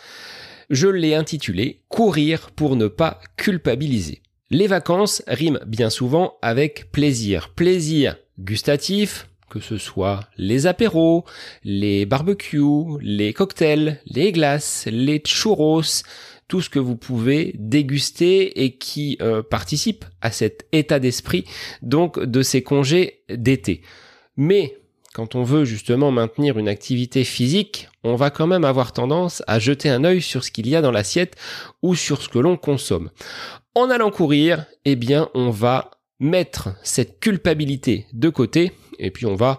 Je 0.70 0.88
l'ai 0.88 1.14
intitulé 1.14 1.80
Courir 1.88 2.50
pour 2.50 2.76
ne 2.76 2.88
pas 2.88 3.20
culpabiliser. 3.36 4.20
Les 4.50 4.66
vacances 4.66 5.22
riment 5.26 5.60
bien 5.66 5.88
souvent 5.88 6.36
avec 6.42 6.92
plaisir. 6.92 7.50
Plaisir 7.54 8.16
gustatif, 8.38 9.28
que 9.48 9.60
ce 9.60 9.78
soit 9.78 10.20
les 10.36 10.66
apéros, 10.66 11.24
les 11.64 12.04
barbecues, 12.04 12.98
les 13.00 13.32
cocktails, 13.32 14.00
les 14.06 14.30
glaces, 14.30 14.86
les 14.90 15.22
churros, 15.24 16.02
tout 16.48 16.60
ce 16.60 16.70
que 16.70 16.78
vous 16.78 16.96
pouvez 16.96 17.54
déguster 17.58 18.62
et 18.62 18.76
qui 18.76 19.16
euh, 19.20 19.42
participe 19.42 20.04
à 20.20 20.30
cet 20.30 20.66
état 20.72 20.98
d'esprit 20.98 21.44
donc 21.82 22.18
de 22.22 22.42
ces 22.42 22.62
congés 22.62 23.22
d'été. 23.30 23.82
Mais 24.36 24.76
quand 25.18 25.34
on 25.34 25.42
veut 25.42 25.64
justement 25.64 26.12
maintenir 26.12 26.60
une 26.60 26.68
activité 26.68 27.24
physique, 27.24 27.88
on 28.04 28.14
va 28.14 28.30
quand 28.30 28.46
même 28.46 28.64
avoir 28.64 28.92
tendance 28.92 29.42
à 29.48 29.58
jeter 29.58 29.88
un 29.88 30.04
œil 30.04 30.22
sur 30.22 30.44
ce 30.44 30.52
qu'il 30.52 30.68
y 30.68 30.76
a 30.76 30.80
dans 30.80 30.92
l'assiette 30.92 31.34
ou 31.82 31.96
sur 31.96 32.22
ce 32.22 32.28
que 32.28 32.38
l'on 32.38 32.56
consomme. 32.56 33.10
En 33.74 33.90
allant 33.90 34.12
courir, 34.12 34.66
eh 34.84 34.94
bien, 34.94 35.28
on 35.34 35.50
va 35.50 35.90
mettre 36.20 36.68
cette 36.84 37.18
culpabilité 37.18 38.06
de 38.12 38.28
côté 38.28 38.70
et 39.00 39.10
puis 39.10 39.26
on 39.26 39.34
va 39.34 39.58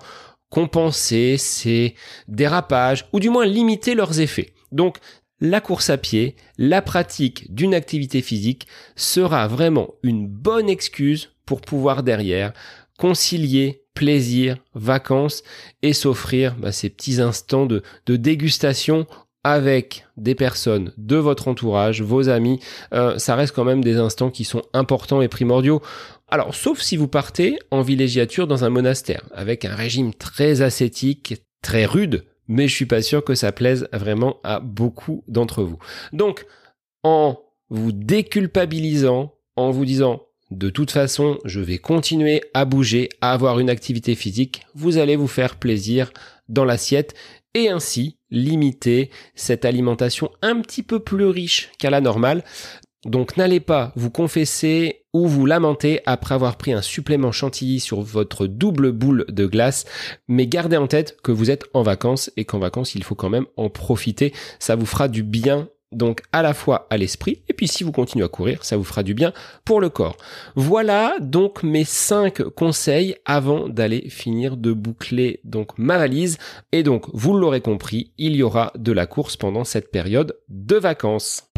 compenser 0.50 1.36
ces 1.38 1.93
dérapages 2.30 3.10
ou 3.12 3.19
du 3.19 3.30
moins 3.30 3.45
limiter 3.45 3.95
leurs 3.95 4.22
effets. 4.22 4.54
Donc 4.72 4.95
la 5.41 5.60
course 5.60 5.89
à 5.89 5.98
pied, 5.98 6.38
la 6.58 6.82
pratique 6.82 7.54
d'une 7.54 7.74
activité 7.74 8.22
physique 8.22 8.65
sera 8.95 9.50
vraiment 9.50 9.89
une 10.04 10.26
bonne 10.26 10.69
excuse 10.69 11.32
pour 11.45 11.60
pouvoir 11.60 12.02
derrière 12.02 12.54
concilier 12.99 13.85
plaisir, 13.95 14.57
vacances 14.75 15.41
et 15.81 15.93
s'offrir 15.93 16.55
bah, 16.55 16.71
ces 16.71 16.89
petits 16.89 17.21
instants 17.21 17.65
de, 17.65 17.81
dégustation 18.05 19.07
avec 19.43 20.05
des 20.17 20.35
personnes 20.35 20.93
de 20.97 21.15
votre 21.15 21.47
entourage, 21.47 22.01
vos 22.01 22.27
amis, 22.27 22.59
euh, 22.93 23.17
ça 23.17 23.35
reste 23.35 23.55
quand 23.55 23.63
même 23.63 23.83
des 23.83 23.95
instants 23.95 24.29
qui 24.29 24.43
sont 24.43 24.63
importants 24.73 25.21
et 25.21 25.29
primordiaux. 25.29 25.81
Alors, 26.27 26.53
sauf 26.53 26.81
si 26.81 26.97
vous 26.97 27.07
partez 27.07 27.57
en 27.71 27.81
villégiature 27.81 28.47
dans 28.47 28.65
un 28.65 28.69
monastère, 28.69 29.23
avec 29.33 29.63
un 29.63 29.73
régime 29.73 30.13
très 30.13 30.62
ascétique, 30.62 31.41
très 31.62 31.85
rude, 31.85 32.25
mais 32.49 32.67
je 32.67 32.75
suis 32.75 32.85
pas 32.85 33.01
sûr 33.01 33.23
que 33.23 33.33
ça 33.33 33.53
plaise 33.53 33.88
vraiment 33.93 34.41
à 34.43 34.59
beaucoup 34.59 35.23
d'entre 35.29 35.63
vous. 35.63 35.79
Donc, 36.12 36.45
en 37.03 37.39
vous 37.69 37.93
déculpabilisant, 37.93 39.35
en 39.55 39.71
vous 39.71 39.85
disant 39.85 40.28
de 40.51 40.69
toute 40.69 40.91
façon, 40.91 41.38
je 41.45 41.59
vais 41.59 41.77
continuer 41.77 42.41
à 42.53 42.65
bouger, 42.65 43.09
à 43.21 43.33
avoir 43.33 43.59
une 43.59 43.69
activité 43.69 44.15
physique, 44.15 44.65
vous 44.73 44.97
allez 44.97 45.15
vous 45.15 45.27
faire 45.27 45.57
plaisir 45.57 46.12
dans 46.47 46.65
l'assiette 46.65 47.13
et 47.53 47.69
ainsi 47.69 48.17
limiter 48.31 49.09
cette 49.35 49.65
alimentation 49.65 50.31
un 50.41 50.62
petit 50.62 50.83
peu 50.83 50.99
plus 50.99 51.25
riche 51.25 51.69
qu'à 51.77 51.89
la 51.89 52.01
normale. 52.01 52.43
Donc 53.05 53.38
n'allez 53.38 53.59
pas 53.59 53.93
vous 53.95 54.09
confesser 54.09 55.05
ou 55.13 55.27
vous 55.27 55.45
lamenter 55.45 56.01
après 56.05 56.35
avoir 56.35 56.57
pris 56.57 56.73
un 56.73 56.81
supplément 56.81 57.31
chantilly 57.31 57.79
sur 57.79 58.01
votre 58.01 58.45
double 58.45 58.91
boule 58.91 59.25
de 59.29 59.45
glace, 59.45 59.85
mais 60.27 60.47
gardez 60.47 60.77
en 60.77 60.88
tête 60.88 61.17
que 61.23 61.31
vous 61.31 61.49
êtes 61.49 61.63
en 61.73 61.81
vacances 61.81 62.29
et 62.35 62.43
qu'en 62.43 62.59
vacances 62.59 62.95
il 62.95 63.03
faut 63.03 63.15
quand 63.15 63.29
même 63.29 63.45
en 63.55 63.69
profiter, 63.69 64.33
ça 64.59 64.75
vous 64.75 64.85
fera 64.85 65.07
du 65.07 65.23
bien 65.23 65.69
donc 65.91 66.21
à 66.32 66.41
la 66.41 66.54
fois 66.54 66.88
à 66.89 66.97
l'esprit 66.97 67.41
et 67.47 67.54
puis 67.54 67.67
si 67.67 67.84
vous 67.84 67.91
continuez 67.91 68.25
à 68.25 68.30
courir, 68.30 68.63
ça 68.63 68.78
vous 68.78 68.84
fera 68.84 69.04
du 69.04 69.13
bien 69.13 69.34
pour 69.65 69.82
le 69.82 69.89
corps. 69.89 70.17
Voilà 70.56 71.15
donc 71.19 71.63
mes 71.63 71.86
5 71.86 72.43
conseils 72.43 73.15
avant 73.25 73.67
d'aller 73.69 74.10
finir 74.10 74.58
de 74.58 74.73
boucler 74.73 75.39
donc 75.43 75.78
ma 75.78 75.97
valise 75.97 76.38
et 76.71 76.84
donc 76.84 77.06
vous 77.13 77.36
l'aurez 77.36 77.62
compris, 77.62 78.12
il 78.17 78.36
y 78.36 78.43
aura 78.43 78.71
de 78.75 78.91
la 78.91 79.06
course 79.06 79.38
pendant 79.38 79.63
cette 79.63 79.91
période 79.91 80.38
de 80.49 80.75
vacances. 80.75 81.49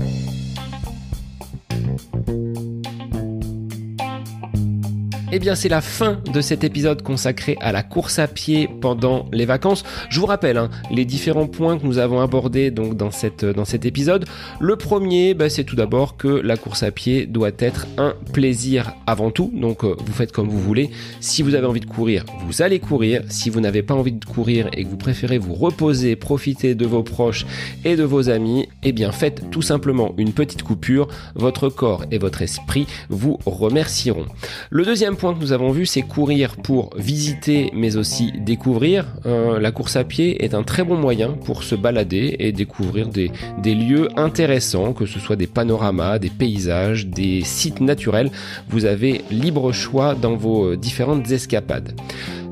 Eh 5.31 5.39
bien 5.39 5.55
c'est 5.55 5.69
la 5.69 5.81
fin 5.81 6.19
de 6.33 6.41
cet 6.41 6.63
épisode 6.63 7.01
consacré 7.01 7.57
à 7.61 7.71
la 7.71 7.83
course 7.83 8.19
à 8.19 8.27
pied 8.27 8.69
pendant 8.81 9.27
les 9.31 9.45
vacances. 9.45 9.83
Je 10.09 10.19
vous 10.19 10.25
rappelle 10.25 10.57
hein, 10.57 10.69
les 10.91 11.05
différents 11.05 11.47
points 11.47 11.77
que 11.77 11.85
nous 11.85 11.97
avons 11.97 12.19
abordés 12.19 12.69
donc 12.69 12.97
dans, 12.97 13.11
cette, 13.11 13.45
dans 13.45 13.63
cet 13.63 13.85
épisode. 13.85 14.25
Le 14.59 14.75
premier, 14.75 15.33
bah, 15.33 15.49
c'est 15.49 15.63
tout 15.63 15.75
d'abord 15.75 16.17
que 16.17 16.27
la 16.27 16.57
course 16.57 16.83
à 16.83 16.91
pied 16.91 17.25
doit 17.25 17.51
être 17.59 17.87
un 17.97 18.13
plaisir 18.33 18.93
avant 19.07 19.31
tout. 19.31 19.51
Donc 19.53 19.83
euh, 19.83 19.95
vous 20.05 20.13
faites 20.13 20.31
comme 20.31 20.49
vous 20.49 20.59
voulez. 20.59 20.89
Si 21.21 21.43
vous 21.43 21.55
avez 21.55 21.67
envie 21.67 21.79
de 21.79 21.85
courir, 21.85 22.25
vous 22.45 22.61
allez 22.61 22.79
courir. 22.79 23.23
Si 23.29 23.49
vous 23.49 23.61
n'avez 23.61 23.83
pas 23.83 23.93
envie 23.93 24.11
de 24.11 24.25
courir 24.25 24.69
et 24.73 24.83
que 24.83 24.89
vous 24.89 24.97
préférez 24.97 25.37
vous 25.37 25.53
reposer, 25.53 26.15
profiter 26.15 26.75
de 26.75 26.85
vos 26.85 27.03
proches 27.03 27.45
et 27.85 27.95
de 27.95 28.03
vos 28.03 28.29
amis, 28.29 28.67
eh 28.83 28.91
bien 28.91 29.11
faites 29.11 29.49
tout 29.49 29.61
simplement 29.61 30.13
une 30.17 30.33
petite 30.33 30.63
coupure. 30.63 31.07
Votre 31.35 31.69
corps 31.69 32.05
et 32.11 32.17
votre 32.17 32.41
esprit 32.41 32.85
vous 33.09 33.37
remercieront. 33.45 34.25
Le 34.69 34.83
deuxième 34.83 35.15
point 35.21 35.35
que 35.35 35.39
nous 35.39 35.53
avons 35.53 35.69
vu, 35.69 35.85
c'est 35.85 36.01
courir 36.01 36.55
pour 36.55 36.89
visiter 36.97 37.69
mais 37.75 37.95
aussi 37.95 38.31
découvrir. 38.31 39.05
Euh, 39.27 39.59
la 39.59 39.71
course 39.71 39.95
à 39.95 40.03
pied 40.03 40.43
est 40.43 40.55
un 40.55 40.63
très 40.63 40.83
bon 40.83 40.97
moyen 40.97 41.29
pour 41.45 41.61
se 41.61 41.75
balader 41.75 42.37
et 42.39 42.51
découvrir 42.51 43.07
des, 43.07 43.31
des 43.59 43.75
lieux 43.75 44.07
intéressants, 44.17 44.93
que 44.93 45.05
ce 45.05 45.19
soit 45.19 45.35
des 45.35 45.45
panoramas, 45.45 46.17
des 46.17 46.31
paysages, 46.31 47.05
des 47.05 47.41
sites 47.43 47.81
naturels. 47.81 48.31
Vous 48.69 48.85
avez 48.85 49.21
libre 49.29 49.71
choix 49.71 50.15
dans 50.15 50.35
vos 50.35 50.75
différentes 50.75 51.29
escapades. 51.29 51.93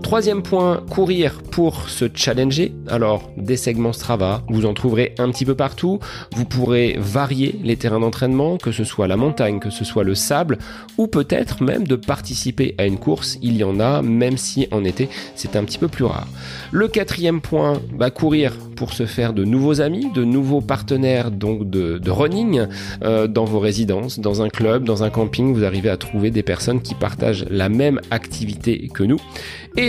Troisième 0.02 0.42
point, 0.42 0.82
courir 0.90 1.42
pour 1.52 1.90
se 1.90 2.06
challenger. 2.14 2.74
Alors, 2.88 3.30
des 3.38 3.58
segments 3.58 3.94
Strava, 3.94 4.42
vous 4.50 4.66
en 4.66 4.74
trouverez 4.74 5.14
un 5.20 5.30
petit 5.30 5.46
peu 5.46 5.56
partout. 5.56 6.00
Vous 6.34 6.46
pourrez 6.46 6.96
varier 6.98 7.60
les 7.64 7.76
terrains 7.76 8.00
d'entraînement, 8.00 8.58
que 8.58 8.72
ce 8.72 8.84
soit 8.84 9.08
la 9.08 9.18
montagne, 9.18 9.60
que 9.60 9.70
ce 9.70 9.86
soit 9.86 10.04
le 10.04 10.16
sable, 10.16 10.58
ou 10.98 11.08
peut-être 11.08 11.64
même 11.64 11.86
de 11.86 11.96
participer 11.96 12.74
à 12.78 12.86
une 12.86 12.98
course. 12.98 13.38
Il 13.42 13.58
y 13.58 13.64
en 13.64 13.80
a, 13.80 14.02
même 14.02 14.38
si 14.38 14.68
en 14.72 14.84
été, 14.84 15.10
c'est 15.36 15.56
un 15.56 15.64
petit 15.64 15.78
peu 15.78 15.88
plus 15.88 16.06
rare. 16.06 16.28
Le 16.72 16.88
quatrième 16.88 17.42
point, 17.42 17.80
bah, 17.94 18.10
courir 18.10 18.54
pour 18.76 18.94
se 18.94 19.06
faire 19.06 19.34
de 19.34 19.44
nouveaux 19.44 19.82
amis, 19.82 20.08
de 20.16 20.24
nouveaux 20.24 20.62
partenaires 20.62 21.32
donc 21.32 21.70
de, 21.70 22.10
running 22.10 22.66
euh, 23.04 23.28
dans 23.28 23.44
vos 23.44 23.60
résidences, 23.60 24.20
dans 24.20 24.42
un 24.42 24.50
club, 24.50 24.86
dans 24.86 25.04
un 25.04 25.10
camping. 25.10 25.54
Vous 25.54 25.66
arrivez 25.66 25.90
à 25.90 25.98
trouver 25.98 26.32
des 26.32 26.44
personnes 26.44 26.82
qui 26.82 26.96
partagent 26.96 27.46
la 27.50 27.68
même 27.68 28.00
activité 28.10 28.90
que 28.94 29.04
nous 29.04 29.20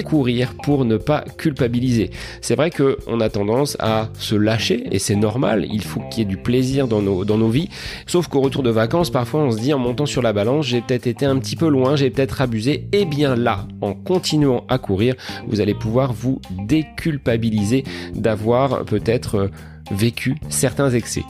courir 0.02 0.54
pour 0.62 0.84
ne 0.84 0.96
pas 0.96 1.24
culpabiliser. 1.36 2.10
C'est 2.40 2.54
vrai 2.54 2.70
que 2.70 2.98
on 3.06 3.20
a 3.20 3.28
tendance 3.28 3.76
à 3.80 4.08
se 4.18 4.34
lâcher 4.34 4.84
et 4.90 4.98
c'est 4.98 5.16
normal. 5.16 5.66
Il 5.70 5.82
faut 5.82 6.00
qu'il 6.10 6.20
y 6.20 6.22
ait 6.22 6.24
du 6.24 6.36
plaisir 6.36 6.88
dans 6.88 7.02
nos, 7.02 7.24
dans 7.24 7.38
nos 7.38 7.48
vies. 7.48 7.68
Sauf 8.06 8.28
qu'au 8.28 8.40
retour 8.40 8.62
de 8.62 8.70
vacances, 8.70 9.10
parfois 9.10 9.40
on 9.40 9.50
se 9.50 9.58
dit 9.58 9.72
en 9.72 9.78
montant 9.78 10.06
sur 10.06 10.22
la 10.22 10.32
balance, 10.32 10.66
j'ai 10.66 10.80
peut-être 10.80 11.06
été 11.06 11.26
un 11.26 11.38
petit 11.38 11.56
peu 11.56 11.68
loin, 11.68 11.96
j'ai 11.96 12.10
peut-être 12.10 12.40
abusé. 12.40 12.88
Et 12.92 13.00
eh 13.02 13.04
bien 13.04 13.36
là, 13.36 13.66
en 13.80 13.94
continuant 13.94 14.64
à 14.68 14.78
courir, 14.78 15.14
vous 15.46 15.60
allez 15.60 15.74
pouvoir 15.74 16.12
vous 16.12 16.40
déculpabiliser 16.66 17.84
d'avoir 18.14 18.84
peut-être 18.84 19.34
euh, 19.36 19.48
vécu 19.90 20.36
certains 20.48 20.90
excès. 20.90 21.24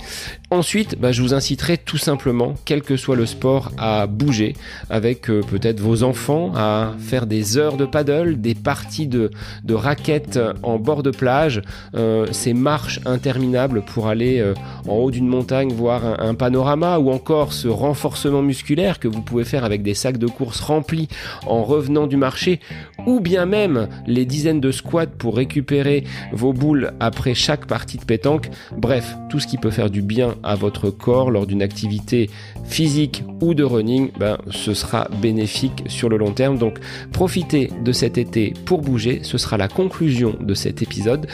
Ensuite, 0.51 0.99
bah, 0.99 1.12
je 1.12 1.23
vous 1.23 1.35
inciterai 1.35 1.79
tout 1.79 1.99
simplement, 1.99 2.55
quel 2.64 2.83
que 2.83 2.96
soit 2.96 3.16
le 3.16 3.27
sport, 3.27 3.70
à 3.79 4.07
bouger 4.07 4.55
avec 4.88 5.31
euh, 5.31 5.42
peut-être 5.42 5.81
vos 5.81 6.03
enfants, 6.03 6.53
à 6.57 6.92
faire 6.99 7.27
des 7.27 7.57
heures 7.57 7.77
de 7.77 7.87
paddle, 7.87 8.40
des 8.40 8.55
parties 8.55 9.07
de, 9.07 9.31
de 9.64 9.75
raquettes 9.75 10.38
en 10.62 10.79
bord 10.79 11.03
de 11.03 11.11
plage, 11.11 11.62
euh, 11.94 12.27
ces 12.33 12.55
marches 12.55 13.01
interminables 13.07 13.83
pour 13.83 14.09
aller 14.09 14.40
euh, 14.40 14.55
en 14.88 14.94
haut 14.94 15.11
d'une 15.11 15.29
montagne 15.29 15.73
voir 15.73 16.20
un, 16.20 16.35
panorama 16.35 16.99
ou 16.99 17.11
encore 17.11 17.53
ce 17.53 17.68
renforcement 17.68 18.42
musculaire 18.42 18.99
que 18.99 19.09
vous 19.09 19.20
pouvez 19.20 19.44
faire 19.44 19.64
avec 19.64 19.83
des 19.83 19.94
sacs 19.94 20.18
de 20.18 20.27
course 20.27 20.61
remplis 20.61 21.09
en 21.46 21.62
revenant 21.64 22.07
du 22.07 22.16
marché 22.16 22.61
ou 23.06 23.20
bien 23.20 23.46
même 23.46 23.88
les 24.06 24.24
dizaines 24.24 24.60
de 24.60 24.70
squats 24.70 25.06
pour 25.06 25.36
récupérer 25.36 26.04
vos 26.32 26.52
boules 26.52 26.92
après 27.00 27.34
chaque 27.34 27.66
partie 27.66 27.98
de 27.98 28.04
pétanque 28.04 28.50
Bref, 28.76 29.16
tout 29.28 29.40
ce 29.40 29.46
qui 29.46 29.58
peut 29.58 29.70
faire 29.70 29.90
du 29.90 30.02
bien 30.02 30.34
à 30.42 30.54
votre 30.54 30.90
corps 30.90 31.30
lors 31.30 31.46
d'une 31.46 31.62
activité 31.62 32.30
physique 32.64 33.24
ou 33.40 33.54
de 33.54 33.64
running, 33.64 34.10
ben, 34.18 34.38
ce 34.50 34.74
sera 34.74 35.08
bénéfique 35.20 35.84
sur 35.86 36.08
le 36.08 36.16
long 36.16 36.32
terme. 36.32 36.58
Donc 36.58 36.78
profitez 37.12 37.70
de 37.84 37.92
cet 37.92 38.18
été 38.18 38.54
pour 38.64 38.82
bouger. 38.82 39.20
Ce 39.22 39.38
sera 39.38 39.56
la 39.56 39.68
conclusion 39.68 40.36
de 40.40 40.54
cet 40.54 40.82
épisode. 40.82 41.26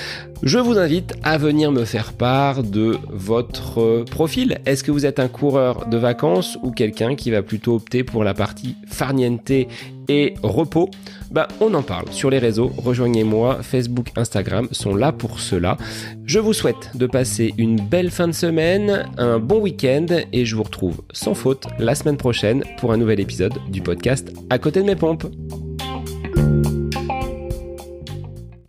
Je 0.42 0.58
vous 0.58 0.78
invite 0.78 1.14
à 1.22 1.38
venir 1.38 1.72
me 1.72 1.84
faire 1.84 2.12
part 2.12 2.62
de 2.62 2.98
votre 3.08 4.04
profil. 4.04 4.58
Est-ce 4.66 4.84
que 4.84 4.90
vous 4.90 5.06
êtes 5.06 5.18
un 5.18 5.28
coureur 5.28 5.86
de 5.88 5.96
vacances 5.96 6.58
ou 6.62 6.70
quelqu'un 6.70 7.14
qui 7.14 7.30
va 7.30 7.42
plutôt 7.42 7.76
opter 7.76 8.04
pour 8.04 8.22
la 8.22 8.34
partie 8.34 8.76
farniente 8.86 9.50
et 10.08 10.34
repos 10.42 10.90
Bah 11.30 11.48
on 11.60 11.74
en 11.74 11.82
parle 11.82 12.10
sur 12.10 12.30
les 12.30 12.38
réseaux. 12.38 12.70
Rejoignez-moi, 12.76 13.58
Facebook, 13.62 14.08
Instagram 14.16 14.68
sont 14.72 14.94
là 14.94 15.12
pour 15.12 15.40
cela. 15.40 15.76
Je 16.24 16.38
vous 16.38 16.52
souhaite 16.52 16.90
de 16.94 17.06
passer 17.06 17.54
une 17.58 17.76
belle 17.76 18.10
fin 18.10 18.28
de 18.28 18.32
semaine, 18.32 19.08
un 19.18 19.38
bon 19.38 19.60
week-end 19.60 20.06
et 20.32 20.44
je 20.44 20.56
vous 20.56 20.62
retrouve 20.62 21.02
sans 21.12 21.34
faute 21.34 21.66
la 21.78 21.94
semaine 21.94 22.16
prochaine 22.16 22.64
pour 22.78 22.92
un 22.92 22.96
nouvel 22.96 23.20
épisode 23.20 23.54
du 23.70 23.82
podcast 23.82 24.32
À 24.50 24.58
côté 24.58 24.80
de 24.80 24.86
mes 24.86 24.96
pompes. 24.96 25.26